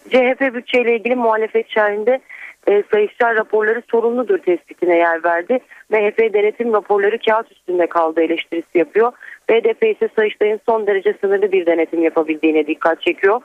[0.09, 2.21] CHP bütçeyle ilgili muhalefet şerhinde
[2.67, 5.59] e, Sayıştay raporları sorumludur tespitine yer verdi.
[5.91, 9.13] MHP denetim raporları kağıt üstünde kaldı eleştirisi yapıyor.
[9.51, 13.41] BDP ise Sayıştay'ın son derece sınırlı bir denetim yapabildiğine dikkat çekiyor.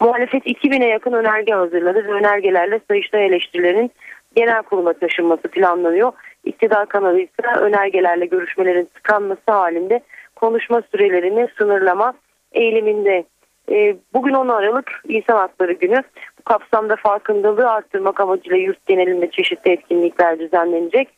[0.00, 3.90] Muhalefet 2000'e yakın önerge hazırladı önergelerle Sayıştay eleştirilerinin
[4.36, 6.12] genel kurula taşınması planlanıyor.
[6.44, 10.00] İktidar kanalı ise önergelerle görüşmelerin tıkanması halinde
[10.36, 12.14] konuşma sürelerini sınırlama
[12.52, 13.24] eğiliminde.
[13.70, 16.02] E, bugün 10 Aralık İnsan Hakları Günü.
[16.38, 21.08] Bu kapsamda farkındalığı arttırmak amacıyla yurt genelinde çeşitli etkinlikler düzenlenecek.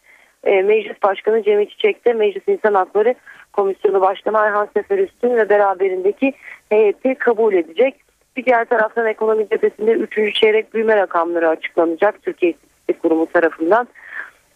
[0.45, 3.15] E, Meclis Başkanı Cemil Çiçek de Meclis İnsan Hakları
[3.53, 6.33] Komisyonu Başkanı Ayhan Seferüstün ve beraberindeki
[6.69, 8.06] heyeti kabul edecek.
[8.37, 10.35] Bir diğer taraftan ekonomi cephesinde 3.
[10.35, 13.89] çeyrek büyüme rakamları açıklanacak Türkiye İstatistik Kurumu tarafından.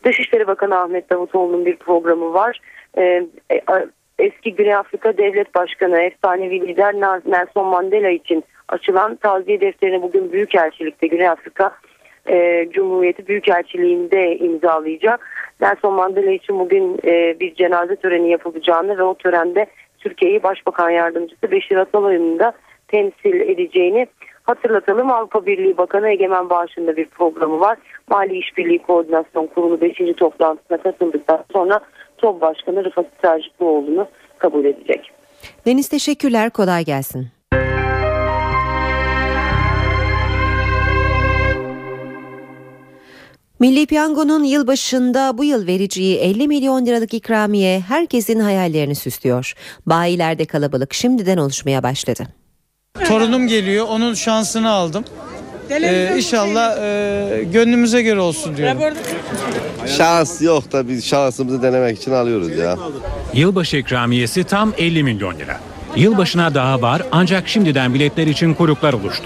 [0.04, 2.60] Dışişleri Bakanı Ahmet Davutoğlu'nun bir programı var.
[2.98, 3.26] Ee,
[4.18, 6.94] eski Güney Afrika Devlet Başkanı efsanevi lider
[7.26, 11.72] Nelson Mandela için açılan taziye defterini bugün Büyükelçilikte Güney Afrika
[12.28, 15.26] e, Cumhuriyeti Büyükelçiliğinde imzalayacak.
[15.60, 19.66] Nelson Mandela için bugün e, bir cenaze töreni yapılacağını ve o törende
[19.98, 22.52] Türkiye'yi Başbakan Yardımcısı Beşir Atalay'ın da
[22.90, 24.06] temsil edeceğini
[24.42, 25.10] hatırlatalım.
[25.10, 27.78] Avrupa Birliği Bakanı Egemen Bağışı'nda bir programı var.
[28.08, 29.96] Mali İşbirliği Koordinasyon Kurulu 5.
[30.16, 31.80] toplantısına katıldıktan sonra
[32.18, 35.10] TOB Başkanı Rıfat Sarcıklıoğlu'nu kabul edecek.
[35.66, 37.28] Deniz teşekkürler kolay gelsin.
[43.60, 49.54] Milli Piyango'nun yılbaşında bu yıl vereceği 50 milyon liralık ikramiye herkesin hayallerini süslüyor.
[49.86, 52.39] Bayilerde kalabalık şimdiden oluşmaya başladı.
[53.08, 55.04] Torunum geliyor onun şansını aldım.
[55.70, 58.80] Ee, inşallah e, gönlümüze göre olsun diyorum.
[59.86, 62.78] Şans yok da biz şansımızı denemek için alıyoruz ya.
[63.34, 65.60] Yılbaşı ikramiyesi tam 50 milyon lira.
[65.96, 69.24] Yılbaşına daha var ancak şimdiden biletler için kuyruklar oluştu.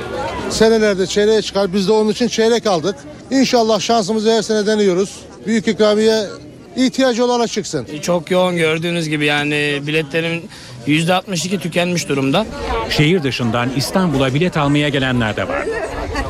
[0.50, 2.96] Senelerde çeyreğe çıkar biz de onun için çeyrek aldık.
[3.30, 5.20] İnşallah şansımızı her sene deniyoruz.
[5.46, 6.24] Büyük ikramiye
[6.76, 7.86] ihtiyacı olana çıksın.
[8.02, 10.48] Çok yoğun gördüğünüz gibi yani biletlerin
[10.86, 12.46] %62 tükenmiş durumda.
[12.90, 15.62] Şehir dışından İstanbul'a bilet almaya gelenler de var.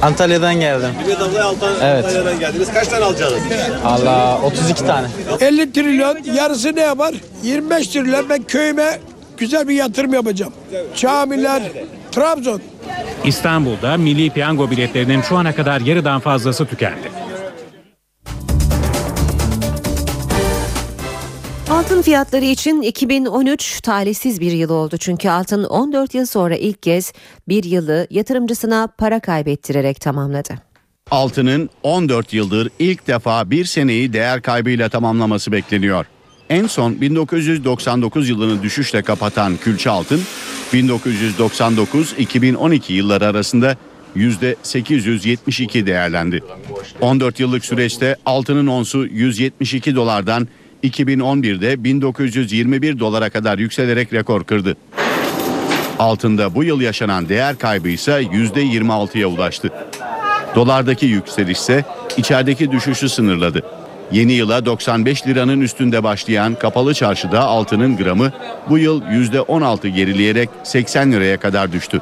[0.03, 0.88] Antalya'dan geldim.
[1.07, 2.40] Bilet almaya Antalya'dan Evet.
[2.40, 2.72] geldiniz.
[2.74, 3.42] Kaç tane alacaksınız?
[3.84, 5.07] Allah 32 tane.
[5.40, 7.14] 50 trilyon yarısı ne yapar?
[7.42, 8.99] 25 trilyon ben köyüme
[9.36, 10.53] güzel bir yatırım yapacağım.
[10.97, 11.62] Camiler,
[12.12, 12.61] Trabzon.
[13.24, 17.24] İstanbul'da milli piyango biletlerinin şu ana kadar yarıdan fazlası tükendi.
[21.85, 27.12] Altın fiyatları için 2013 talihsiz bir yıl oldu çünkü altın 14 yıl sonra ilk kez
[27.49, 30.55] bir yılı yatırımcısına para kaybettirerek tamamladı.
[31.11, 36.07] Altının 14 yıldır ilk defa bir seneyi değer kaybıyla tamamlaması bekleniyor.
[36.51, 40.20] En son 1999 yılını düşüşle kapatan külçe altın
[40.72, 43.76] 1999-2012 yılları arasında
[44.16, 46.43] %872 değerlendi.
[47.01, 50.49] 14 yıllık süreçte altının onsu 172 dolardan
[50.85, 54.76] 2011'de 1921 dolara kadar yükselerek rekor kırdı.
[55.99, 59.70] Altında bu yıl yaşanan değer kaybı ise %26'ya ulaştı.
[60.55, 61.85] Dolardaki yükseliş ise
[62.16, 63.62] içerideki düşüşü sınırladı.
[64.12, 68.32] Yeni yıla 95 liranın üstünde başlayan kapalı çarşıda altının gramı
[68.70, 72.01] bu yıl %16 gerileyerek 80 liraya kadar düştü.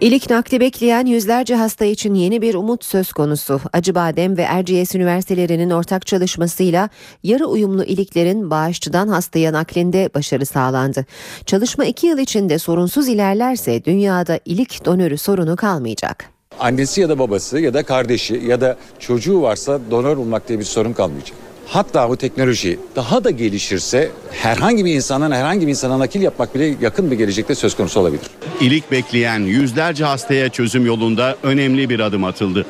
[0.00, 3.60] İlik nakli bekleyen yüzlerce hasta için yeni bir umut söz konusu.
[3.72, 6.88] Acıbadem ve Erciyes Üniversitelerinin ortak çalışmasıyla
[7.22, 11.06] yarı uyumlu iliklerin bağışçıdan hastaya naklinde başarı sağlandı.
[11.46, 16.24] Çalışma iki yıl içinde sorunsuz ilerlerse dünyada ilik donörü sorunu kalmayacak.
[16.58, 20.64] Annesi ya da babası ya da kardeşi ya da çocuğu varsa donör olmak diye bir
[20.64, 21.49] sorun kalmayacak.
[21.72, 26.74] Hatta bu teknoloji daha da gelişirse herhangi bir insanın herhangi bir insana nakil yapmak bile
[26.80, 28.22] yakın bir gelecekte söz konusu olabilir.
[28.60, 32.66] İlik bekleyen yüzlerce hastaya çözüm yolunda önemli bir adım atıldı.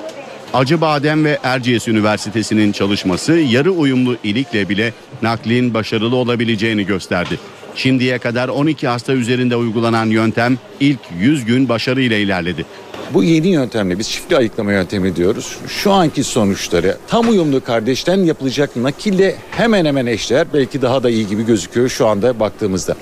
[0.54, 4.92] Acıbadem ve Erciyes Üniversitesi'nin çalışması yarı uyumlu ilikle bile
[5.22, 7.38] naklin başarılı olabileceğini gösterdi.
[7.74, 12.66] Şimdiye kadar 12 hasta üzerinde uygulanan yöntem ilk 100 gün başarıyla ilerledi.
[13.14, 15.56] Bu yeni yöntemle biz çiftli ayıklama yöntemi diyoruz.
[15.68, 21.26] Şu anki sonuçları tam uyumlu kardeşten yapılacak nakille hemen hemen eşdeğer belki daha da iyi
[21.26, 22.96] gibi gözüküyor şu anda baktığımızda.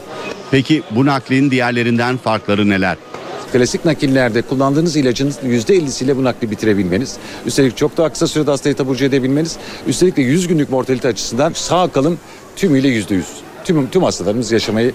[0.51, 2.97] Peki bu naklin diğerlerinden farkları neler?
[3.53, 9.05] Klasik nakillerde kullandığınız ilacın %50'siyle bu nakli bitirebilmeniz, üstelik çok daha kısa sürede hastayı taburcu
[9.05, 9.57] edebilmeniz,
[9.87, 12.19] üstelik de 100 günlük mortalite açısından sağ kalım
[12.57, 13.23] tümüyle %100.
[13.65, 14.93] Tüm, tüm hastalarımız yaşamayı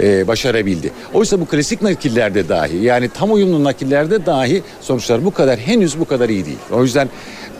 [0.00, 0.92] e, başarabildi.
[1.14, 6.04] Oysa bu klasik nakillerde dahi yani tam uyumlu nakillerde dahi sonuçlar bu kadar henüz bu
[6.04, 6.58] kadar iyi değil.
[6.70, 7.08] O yüzden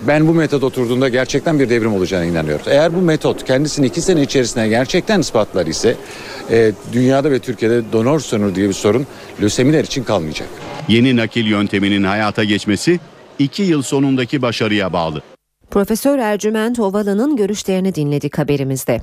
[0.07, 2.67] ben bu metot oturduğunda gerçekten bir devrim olacağına inanıyorum.
[2.69, 5.97] Eğer bu metot kendisini iki sene içerisinde gerçekten ispatlar ise
[6.51, 9.07] e, dünyada ve Türkiye'de donör sorunu diye bir sorun
[9.43, 10.49] lösemiler için kalmayacak.
[10.89, 13.01] Yeni nakil yönteminin hayata geçmesi
[13.39, 15.23] 2 yıl sonundaki başarıya bağlı.
[15.73, 19.01] Profesör Ercüment Ovalı'nın görüşlerini dinledik haberimizde.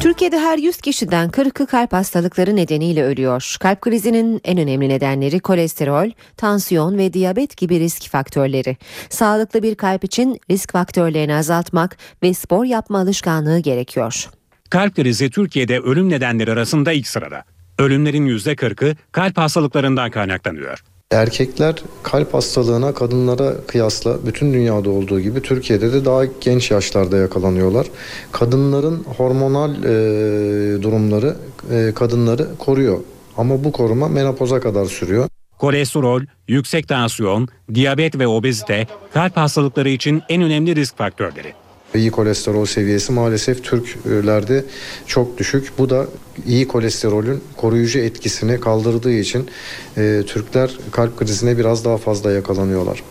[0.00, 3.56] Türkiye'de her 100 kişiden 40'ı kalp hastalıkları nedeniyle ölüyor.
[3.60, 8.76] Kalp krizinin en önemli nedenleri kolesterol, tansiyon ve diyabet gibi risk faktörleri.
[9.10, 14.28] Sağlıklı bir kalp için risk faktörlerini azaltmak ve spor yapma alışkanlığı gerekiyor.
[14.70, 17.44] Kalp krizi Türkiye'de ölüm nedenleri arasında ilk sırada.
[17.78, 20.84] Ölümlerin %40'ı kalp hastalıklarından kaynaklanıyor.
[21.12, 27.86] Erkekler kalp hastalığına kadınlara kıyasla bütün dünyada olduğu gibi Türkiye'de de daha genç yaşlarda yakalanıyorlar.
[28.32, 31.36] Kadınların hormonal e, durumları
[31.72, 32.98] e, kadınları koruyor
[33.36, 35.28] ama bu koruma menopoza kadar sürüyor.
[35.58, 41.52] Kolesterol, yüksek tansiyon, diyabet ve obezite kalp hastalıkları için en önemli risk faktörleri.
[41.94, 44.64] İyi kolesterol seviyesi maalesef Türklerde
[45.06, 45.72] çok düşük.
[45.78, 46.06] Bu da
[46.46, 49.48] iyi kolesterolün koruyucu etkisini kaldırdığı için
[49.96, 53.02] e, Türkler kalp krizine biraz daha fazla yakalanıyorlar.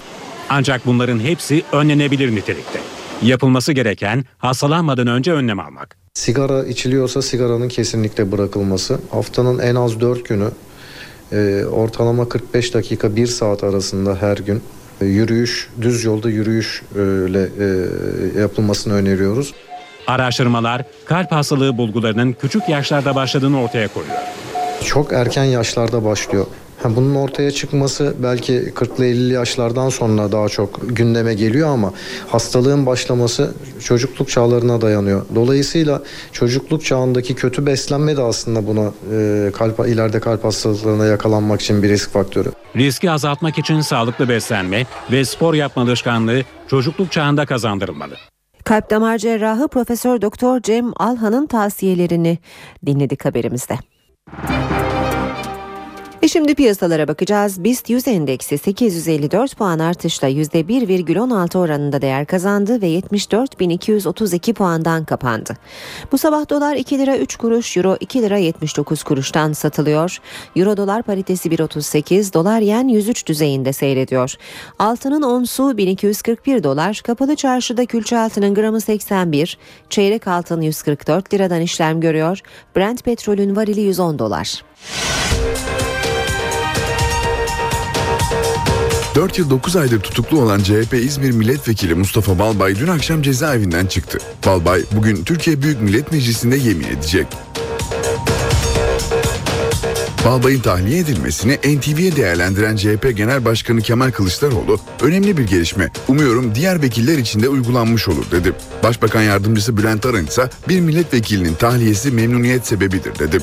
[0.49, 2.79] Ancak bunların hepsi önlenebilir nitelikte.
[3.21, 5.97] Yapılması gereken hastalanmadan önce önlem almak.
[6.13, 8.99] Sigara içiliyorsa sigaranın kesinlikle bırakılması.
[9.11, 10.51] Haftanın en az 4 günü
[11.31, 14.61] e, ortalama 45 dakika 1 saat arasında her gün
[15.05, 17.49] yürüyüş, düz yolda yürüyüşle
[18.35, 19.53] e, yapılmasını öneriyoruz.
[20.07, 24.15] Araştırmalar kalp hastalığı bulgularının küçük yaşlarda başladığını ortaya koyuyor.
[24.85, 26.45] Çok erken yaşlarda başlıyor.
[26.83, 31.93] Bunun ortaya çıkması belki 40'lı 50'li yaşlardan sonra daha çok gündeme geliyor ama
[32.27, 33.53] hastalığın başlaması
[33.83, 35.25] çocukluk çağlarına dayanıyor.
[35.35, 41.83] Dolayısıyla çocukluk çağındaki kötü beslenme de aslında buna e, kalp ileride kalp hastalıklarına yakalanmak için
[41.83, 42.51] bir risk faktörü.
[42.75, 48.15] Riski azaltmak için sağlıklı beslenme ve spor yapma alışkanlığı çocukluk çağında kazandırılmalı.
[48.63, 52.37] Kalp damar cerrahı Profesör Doktor Cem Alhan'ın tavsiyelerini
[52.85, 53.77] dinledik haberimizde.
[56.21, 57.63] E şimdi piyasalara bakacağız.
[57.63, 65.53] BIST 100 endeksi 854 puan artışla %1,16 oranında değer kazandı ve 74.232 puandan kapandı.
[66.11, 70.17] Bu sabah dolar 2 lira 3 kuruş, euro 2 lira 79 kuruştan satılıyor.
[70.55, 74.33] Euro dolar paritesi 1.38, dolar yen 103 düzeyinde seyrediyor.
[74.79, 79.57] Altının onsu 1241 dolar, kapalı çarşıda külçe altının gramı 81,
[79.89, 82.39] çeyrek altın 144 liradan işlem görüyor.
[82.75, 84.63] Brent petrolün varili 110 dolar.
[89.17, 94.17] 4 yıl 9 aydır tutuklu olan CHP İzmir Milletvekili Mustafa Balbay dün akşam cezaevinden çıktı.
[94.45, 97.27] Balbay bugün Türkiye Büyük Millet Meclisi'nde yemin edecek.
[100.25, 106.81] Balbay'ın tahliye edilmesini NTV'ye değerlendiren CHP Genel Başkanı Kemal Kılıçdaroğlu, önemli bir gelişme, umuyorum diğer
[106.81, 108.53] vekiller için de uygulanmış olur dedi.
[108.83, 113.39] Başbakan Yardımcısı Bülent Arın ise bir milletvekilinin tahliyesi memnuniyet sebebidir dedi.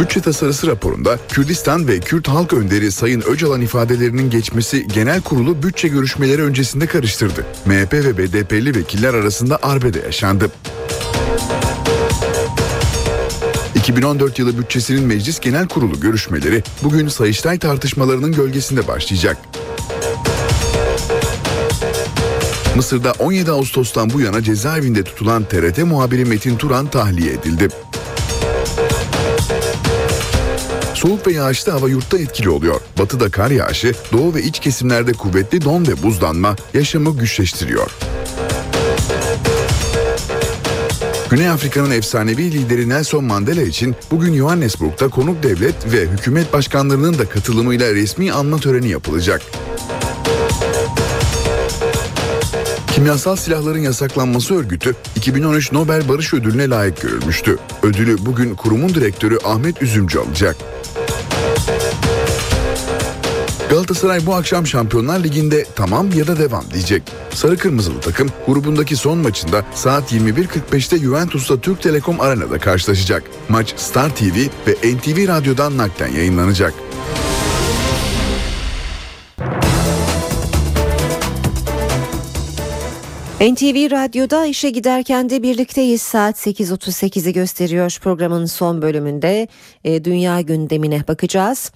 [0.00, 5.88] Bütçe tasarısı raporunda Kürdistan ve Kürt halk önderi Sayın Öcalan ifadelerinin geçmesi genel kurulu bütçe
[5.88, 7.46] görüşmeleri öncesinde karıştırdı.
[7.66, 10.50] MHP ve BDP'li vekiller arasında arbede yaşandı.
[13.74, 19.36] 2014 yılı bütçesinin Meclis Genel Kurulu görüşmeleri bugün Sayıştay tartışmalarının gölgesinde başlayacak.
[22.76, 27.68] Mısır'da 17 Ağustos'tan bu yana cezaevinde tutulan TRT muhabiri Metin Turan tahliye edildi.
[30.96, 32.80] Soğuk ve yağışlı hava yurtta etkili oluyor.
[32.98, 37.90] Batıda kar yağışı, doğu ve iç kesimlerde kuvvetli don ve buzlanma yaşamı güçleştiriyor.
[41.30, 47.28] Güney Afrika'nın efsanevi lideri Nelson Mandela için bugün Johannesburg'da konuk devlet ve hükümet başkanlarının da
[47.28, 49.42] katılımıyla resmi anma töreni yapılacak.
[52.86, 57.58] Kimyasal silahların yasaklanması örgütü 2013 Nobel Barış Ödülü'ne layık görülmüştü.
[57.82, 60.56] Ödülü bugün kurumun direktörü Ahmet Üzümcü alacak.
[63.86, 67.02] Galatasaray bu akşam Şampiyonlar Ligi'nde tamam ya da devam diyecek.
[67.30, 73.22] Sarı Kırmızılı takım grubundaki son maçında saat 21.45'te Juventus'ta Türk Telekom Arena'da karşılaşacak.
[73.48, 76.74] Maç Star TV ve NTV Radyo'dan naklen yayınlanacak.
[83.40, 86.02] NTV Radyo'da işe giderken de birlikteyiz.
[86.02, 89.48] Saat 8.38'i gösteriyor programın son bölümünde.
[89.84, 91.72] E, dünya gündemine bakacağız.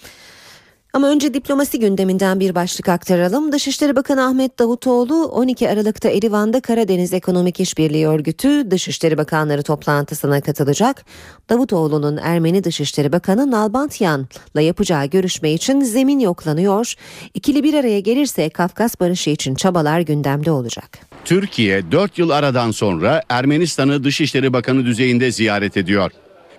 [0.93, 3.53] Ama önce diplomasi gündeminden bir başlık aktaralım.
[3.53, 11.05] Dışişleri Bakanı Ahmet Davutoğlu 12 Aralık'ta Erivan'da Karadeniz Ekonomik İşbirliği Örgütü Dışişleri Bakanları toplantısına katılacak.
[11.51, 16.95] Davutoğlu'nun Ermeni Dışişleri Bakanı Nalbantyan'la yapacağı görüşme için zemin yoklanıyor.
[17.35, 20.99] İkili bir araya gelirse Kafkas barışı için çabalar gündemde olacak.
[21.25, 26.11] Türkiye 4 yıl aradan sonra Ermenistan'ı Dışişleri Bakanı düzeyinde ziyaret ediyor.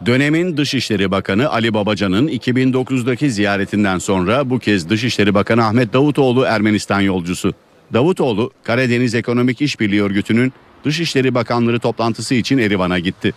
[0.06, 7.02] Dönemin Dışişleri Bakanı Ali Babacan'ın 2009'daki ziyaretinden sonra bu kez Dışişleri Bakanı Ahmet Davutoğlu Ermenistan
[7.02, 7.54] yolcusu.
[7.94, 10.54] Davutoğlu Karadeniz Ekonomik İşbirliği Örgütü'nün
[10.86, 13.34] Dışişleri Bakanları toplantısı için Erivan'a gitti.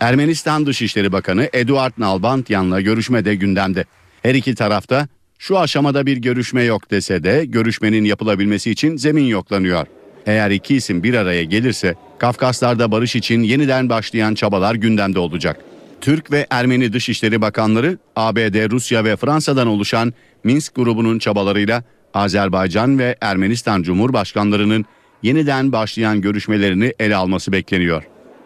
[0.00, 3.84] Ermenistan Dışişleri Bakanı Eduard Nalbantyan'la görüşme de gündemde.
[4.22, 9.86] Her iki tarafta şu aşamada bir görüşme yok dese de görüşmenin yapılabilmesi için zemin yoklanıyor.
[10.26, 15.73] Eğer iki isim bir araya gelirse Kafkaslar'da barış için yeniden başlayan çabalar gündemde olacak.
[16.04, 20.12] Türk ve Ermeni Dışişleri Bakanları ABD, Rusya ve Fransa'dan oluşan
[20.44, 21.82] Minsk grubunun çabalarıyla
[22.14, 24.84] Azerbaycan ve Ermenistan Cumhurbaşkanlarının
[25.22, 28.02] yeniden başlayan görüşmelerini ele alması bekleniyor.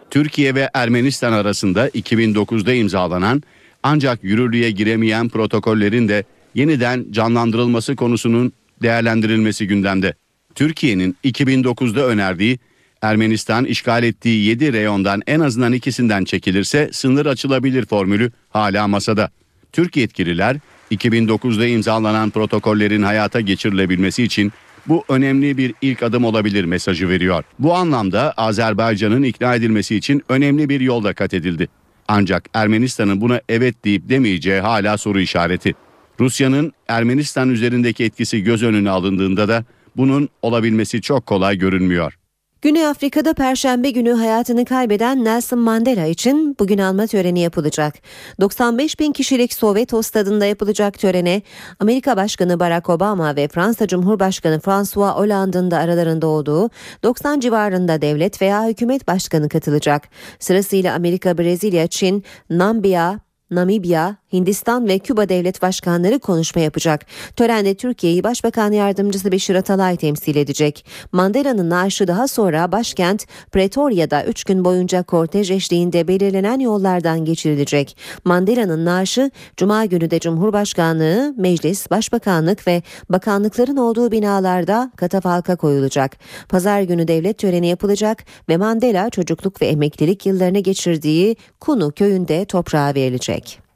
[0.09, 3.43] Türkiye ve Ermenistan arasında 2009'da imzalanan
[3.83, 6.23] ancak yürürlüğe giremeyen protokollerin de
[6.55, 10.13] yeniden canlandırılması konusunun değerlendirilmesi gündemde.
[10.55, 12.59] Türkiye'nin 2009'da önerdiği
[13.01, 19.29] Ermenistan işgal ettiği 7 reyondan en azından ikisinden çekilirse sınır açılabilir formülü hala masada.
[19.71, 20.57] Türk yetkililer
[20.91, 24.51] 2009'da imzalanan protokollerin hayata geçirilebilmesi için
[24.87, 27.43] bu önemli bir ilk adım olabilir mesajı veriyor.
[27.59, 31.67] Bu anlamda Azerbaycan'ın ikna edilmesi için önemli bir yolda kat edildi.
[32.07, 35.73] Ancak Ermenistan'ın buna evet deyip demeyeceği hala soru işareti.
[36.19, 39.65] Rusya'nın Ermenistan üzerindeki etkisi göz önüne alındığında da
[39.97, 42.18] bunun olabilmesi çok kolay görünmüyor.
[42.61, 47.95] Güney Afrika'da Perşembe günü hayatını kaybeden Nelson Mandela için bugün alma töreni yapılacak.
[48.41, 51.41] 95 bin kişilik Soweto stadında yapılacak törene
[51.79, 56.69] Amerika Başkanı Barack Obama ve Fransa Cumhurbaşkanı François Hollande'ın da aralarında olduğu
[57.03, 60.09] 90 civarında devlet veya hükümet başkanı katılacak.
[60.39, 63.19] Sırasıyla Amerika, Brezilya, Çin, Namibya,
[63.51, 67.05] Namibya, Hindistan ve Küba devlet başkanları konuşma yapacak.
[67.35, 70.85] Törende Türkiye'yi Başbakan Yardımcısı Beşir Atalay temsil edecek.
[71.11, 77.97] Mandela'nın naaşı daha sonra başkent Pretoria'da 3 gün boyunca kortej eşliğinde belirlenen yollardan geçirilecek.
[78.25, 86.17] Mandela'nın naaşı Cuma günü de Cumhurbaşkanlığı, Meclis, Başbakanlık ve bakanlıkların olduğu binalarda katafalka koyulacak.
[86.49, 92.95] Pazar günü devlet töreni yapılacak ve Mandela çocukluk ve emeklilik yıllarını geçirdiği Kunu köyünde toprağa
[92.95, 93.68] verilecek.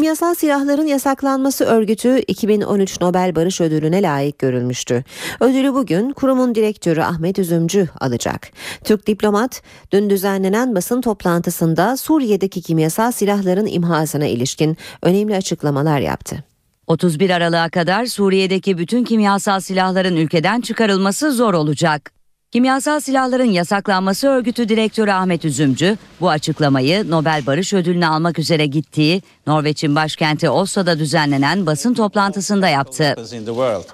[0.00, 5.04] Kimyasal silahların yasaklanması örgütü 2013 Nobel Barış Ödülü'ne layık görülmüştü.
[5.40, 8.48] Ödülü bugün kurumun direktörü Ahmet Üzümcü alacak.
[8.84, 16.44] Türk diplomat dün düzenlenen basın toplantısında Suriye'deki kimyasal silahların imhasına ilişkin önemli açıklamalar yaptı.
[16.86, 22.19] 31 Aralık'a kadar Suriye'deki bütün kimyasal silahların ülkeden çıkarılması zor olacak.
[22.60, 29.22] Kimyasal silahların yasaklanması örgütü direktörü Ahmet Üzümcü bu açıklamayı Nobel Barış Ödülünü almak üzere gittiği
[29.46, 33.16] Norveç'in başkenti Oslo'da düzenlenen basın toplantısında yaptı.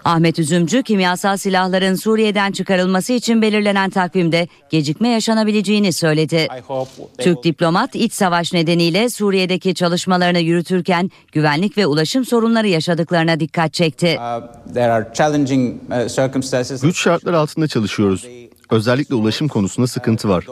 [0.05, 6.49] Ahmet Üzümcü kimyasal silahların Suriye'den çıkarılması için belirlenen takvimde gecikme yaşanabileceğini söyledi.
[7.19, 14.19] Türk diplomat iç savaş nedeniyle Suriye'deki çalışmalarını yürütürken güvenlik ve ulaşım sorunları yaşadıklarına dikkat çekti.
[16.83, 18.46] Güç şartlar altında çalışıyoruz.
[18.71, 20.47] Özellikle ulaşım konusunda sıkıntı var.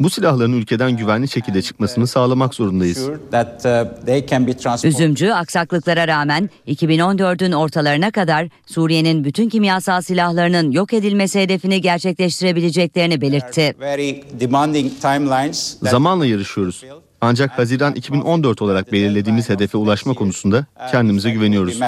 [0.00, 3.08] Bu silahların ülkeden güvenli şekilde çıkmasını sağlamak zorundayız.
[4.84, 13.74] Üzümcü aksaklıklara rağmen 2014'ün ortalarına kadar Suriye'nin bütün kimyasal silahlarının yok edilmesi hedefini gerçekleştirebileceklerini belirtti.
[15.90, 16.84] Zamanla yarışıyoruz.
[17.20, 21.80] Ancak Haziran 2014 olarak belirlediğimiz hedefe ulaşma konusunda kendimize güveniyoruz.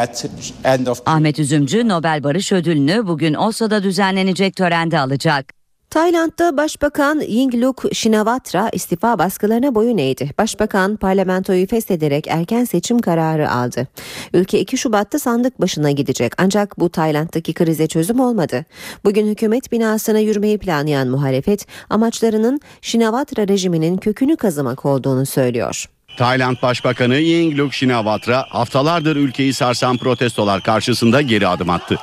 [1.06, 5.52] Ahmet Üzümcü Nobel Barış Ödülünü bugün Oslo'da düzenlenecek törende alacak.
[5.90, 10.30] Tayland'da Başbakan Yingluck Shinawatra istifa baskılarına boyun eğdi.
[10.38, 13.88] Başbakan parlamentoyu feshederek erken seçim kararı aldı.
[14.34, 18.64] Ülke 2 Şubat'ta sandık başına gidecek ancak bu Tayland'daki krize çözüm olmadı.
[19.04, 25.84] Bugün hükümet binasına yürümeyi planlayan muhalefet amaçlarının Shinawatra rejiminin kökünü kazımak olduğunu söylüyor.
[26.18, 31.98] Tayland Başbakanı Yingluck Shinawatra haftalardır ülkeyi sarsan protestolar karşısında geri adım attı.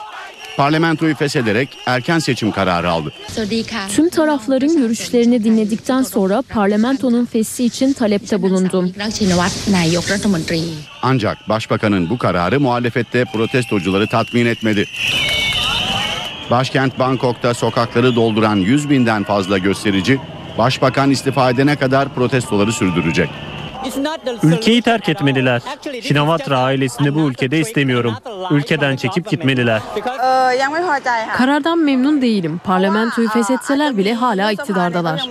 [0.58, 3.12] Parlamentoyu feshederek erken seçim kararı aldı.
[3.96, 8.94] Tüm tarafların görüşlerini dinledikten sonra parlamentonun feshi için talepte bulundum.
[11.02, 14.86] Ancak başbakanın bu kararı muhalefette protestocuları tatmin etmedi.
[16.52, 20.20] Başkent Bangkok'ta sokakları dolduran 100 binden fazla gösterici,
[20.58, 23.30] başbakan istifa edene kadar protestoları sürdürecek.
[24.44, 25.62] Ülkeyi terk etmeliler.
[26.02, 28.14] Shinawatra ailesini bu ülkede istemiyorum.
[28.52, 29.82] Ülkeden çekip gitmeliler.
[31.38, 32.62] Karardan memnun değilim.
[32.64, 35.30] Parlamentoyu feshetseler bile hala iktidardalar.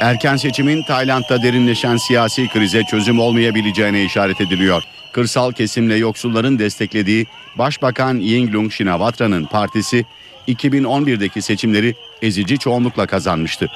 [0.00, 4.82] Erken seçimin Tayland'da derinleşen siyasi krize çözüm olmayabileceğine işaret ediliyor.
[5.12, 7.26] Kırsal kesimle yoksulların desteklediği
[7.58, 10.04] Başbakan Yingluck Shinawatra'nın partisi
[10.48, 13.68] 2011'deki seçimleri ezici çoğunlukla kazanmıştı.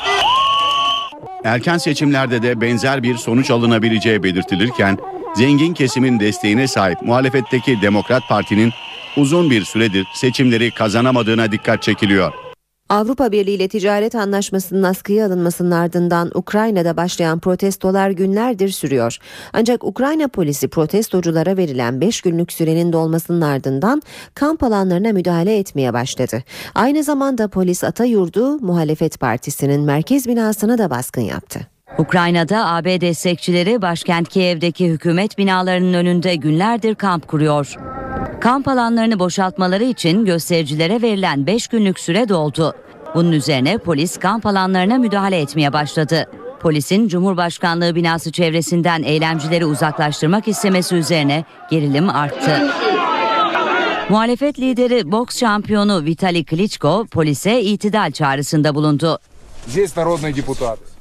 [1.44, 4.98] Erken seçimlerde de benzer bir sonuç alınabileceği belirtilirken
[5.34, 8.72] zengin kesimin desteğine sahip muhalefetteki Demokrat Parti'nin
[9.16, 12.32] uzun bir süredir seçimleri kazanamadığına dikkat çekiliyor.
[12.92, 19.18] Avrupa Birliği ile ticaret anlaşmasının askıya alınmasının ardından Ukrayna'da başlayan protestolar günlerdir sürüyor.
[19.52, 24.02] Ancak Ukrayna polisi protestoculara verilen 5 günlük sürenin dolmasının ardından
[24.34, 26.42] kamp alanlarına müdahale etmeye başladı.
[26.74, 31.60] Aynı zamanda polis Atayurdu Muhalefet Partisi'nin merkez binasına da baskın yaptı.
[31.98, 37.76] Ukrayna'da AB destekçileri başkent Kiev'deki hükümet binalarının önünde günlerdir kamp kuruyor.
[38.42, 42.74] Kamp alanlarını boşaltmaları için göstericilere verilen 5 günlük süre doldu.
[43.14, 46.26] Bunun üzerine polis kamp alanlarına müdahale etmeye başladı.
[46.60, 52.70] Polisin Cumhurbaşkanlığı binası çevresinden eylemcileri uzaklaştırmak istemesi üzerine gerilim arttı.
[54.08, 59.18] Muhalefet lideri boks şampiyonu Vitali Klitschko polise itidal çağrısında bulundu.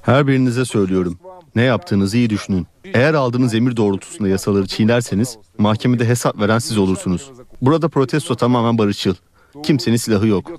[0.02, 1.20] Her birinize söylüyorum.
[1.56, 2.68] Ne yaptığınızı iyi düşünün.
[2.93, 7.32] Eğer aldığınız emir doğrultusunda yasaları çiğnerseniz mahkemede hesap veren siz olursunuz.
[7.62, 9.16] Burada protesto tamamen barışçıl.
[9.64, 10.52] Kimsenin silahı yok.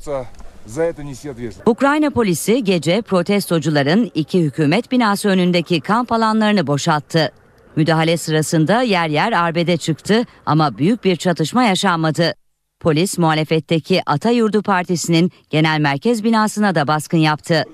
[1.67, 7.33] Ukrayna polisi gece protestocuların iki hükümet binası önündeki kamp alanlarını boşalttı.
[7.77, 12.35] Müdahale sırasında yer yer arbede çıktı ama büyük bir çatışma yaşanmadı.
[12.81, 17.65] Polis muhalefetteki Atayurdu Partisi'nin genel merkez binasına da baskın yaptı.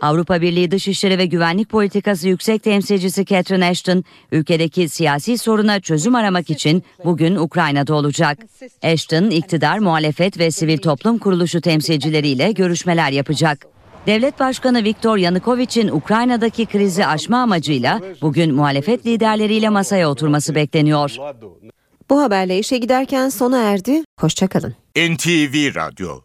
[0.00, 6.50] Avrupa Birliği Dışişleri ve Güvenlik Politikası Yüksek Temsilcisi Catherine Ashton, ülkedeki siyasi soruna çözüm aramak
[6.50, 8.38] için bugün Ukrayna'da olacak.
[8.82, 13.66] Ashton, iktidar, muhalefet ve sivil toplum kuruluşu temsilcileriyle görüşmeler yapacak.
[14.06, 21.16] Devlet Başkanı Viktor Yanukovic'in Ukrayna'daki krizi aşma amacıyla bugün muhalefet liderleriyle masaya oturması bekleniyor.
[22.10, 24.02] Bu haberle işe giderken sona erdi.
[24.20, 24.74] Hoşçakalın.
[24.96, 26.20] NTV Radyo